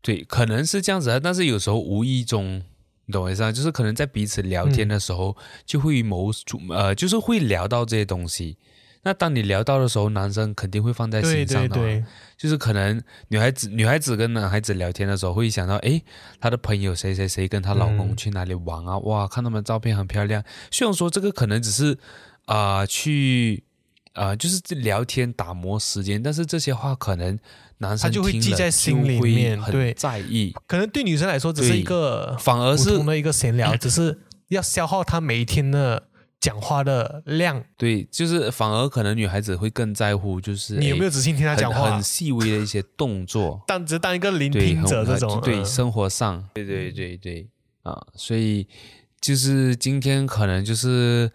[0.00, 2.62] 对，可能是这样子啊，但是有时候无意中。
[3.08, 3.50] 你懂我意思啊？
[3.50, 5.34] 就是可能在彼此聊天的时候，
[5.64, 8.58] 就会某种呃，就是会聊到这些东西。
[9.02, 12.04] 那当你聊到的时候，男生肯定会放在心上的。
[12.36, 16.02] 就是可能女孩子女孩子跟男孩子聊天的时候，会想到，哎，
[16.38, 18.98] 她的朋友谁谁谁跟她老公去哪里玩啊？
[18.98, 20.44] 哇，看他们照片很漂亮。
[20.70, 21.96] 虽然说这个可能只是
[22.44, 23.64] 啊去
[24.12, 27.38] 啊，就是聊天打磨时间，但是这些话可能。
[27.80, 30.52] 男生就会记在心里面，对，在意。
[30.66, 36.08] 可能对女生来说只是一个，反而是的一个闲聊，只是要消耗她每一天的
[36.40, 37.62] 讲话的量。
[37.76, 45.40] 对，就是反而可能女孩子会更在乎，就是你有没有仔细听她讲话，很细微的一些动作， 当只当一个聆听者这种。
[45.40, 47.48] 对，生活上，对对对对
[47.84, 48.66] 啊，所以
[49.20, 51.30] 就是今天可能就是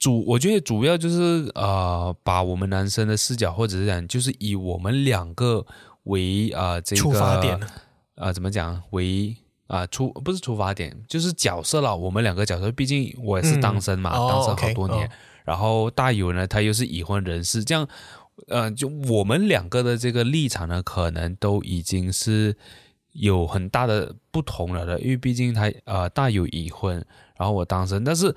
[0.00, 5.64] 主，我觉得主要就是呃，把我们男生的视角，或者是讲，就是以我们两个。
[6.04, 7.60] 为啊，这个出发点
[8.16, 8.82] 啊，怎么讲？
[8.90, 9.36] 为
[9.66, 11.94] 啊，出不是出发点，就是角色了。
[11.94, 15.08] 我们两个角色，毕竟我也是单身嘛，单身好多年。
[15.44, 17.86] 然后大友呢，他又是已婚人士，这样，
[18.48, 22.56] 呃，就我们两个的这个立场呢，可能都已经是
[23.12, 24.98] 有很大的不同了的。
[25.00, 26.96] 因为毕竟他呃，大友已婚，
[27.36, 28.02] 然后我单身。
[28.02, 28.34] 但是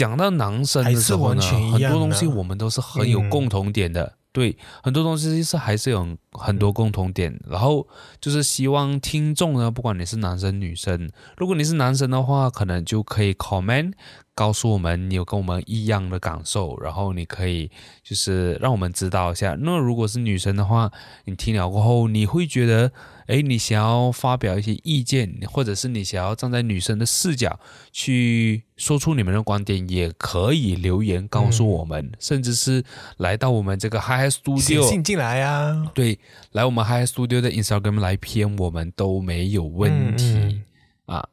[0.00, 4.14] 讲到男生的时候呢，很多东西我们都是很有共同点的。
[4.32, 7.38] 对，很多东西是还是有很多共同点。
[7.46, 7.86] 然后
[8.18, 13.92] 就是希望听众呢，不管你是男生女生，如果你是男生的话，可能就可以 comment
[14.34, 17.70] 告诉我们你有跟我们一样的感受，然后你可以
[18.02, 19.54] 就是让我们知道一下。
[19.60, 20.90] 那如果是女生的话，
[21.26, 22.90] 你听了过后，你会觉得？
[23.30, 27.60] 哎，你想要发表一些意见，或者是你想要站在女生的视角
[27.92, 32.82] 去说出你们的观点，也可以留言告诉我们，甚至是
[33.18, 35.88] 来到我们这个 Hi Studio 写信进来呀。
[35.94, 36.18] 对，
[36.50, 40.62] 来我们 Hi Studio 的 Instagram 来 PM 我们都没有问题
[41.06, 41.24] 啊。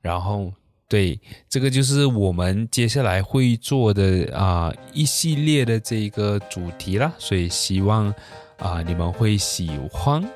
[0.00, 0.54] 然后，
[0.88, 8.12] 对，这个就是我们接下来会做的啊一系列的这个主题啦，所以希望
[8.56, 10.26] 啊你们会喜欢。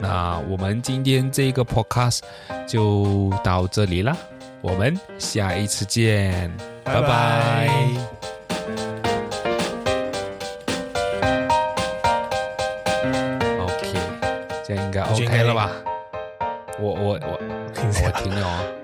[0.00, 2.20] 那我们今天这个 podcast
[2.66, 4.16] 就到这里了，
[4.60, 6.50] 我们下一次见，
[6.82, 7.68] 拜拜。
[13.60, 13.98] OK，
[14.66, 15.70] 这样应该 OK 了吧？
[16.80, 17.40] 我我我，
[17.76, 18.81] 我停了哦。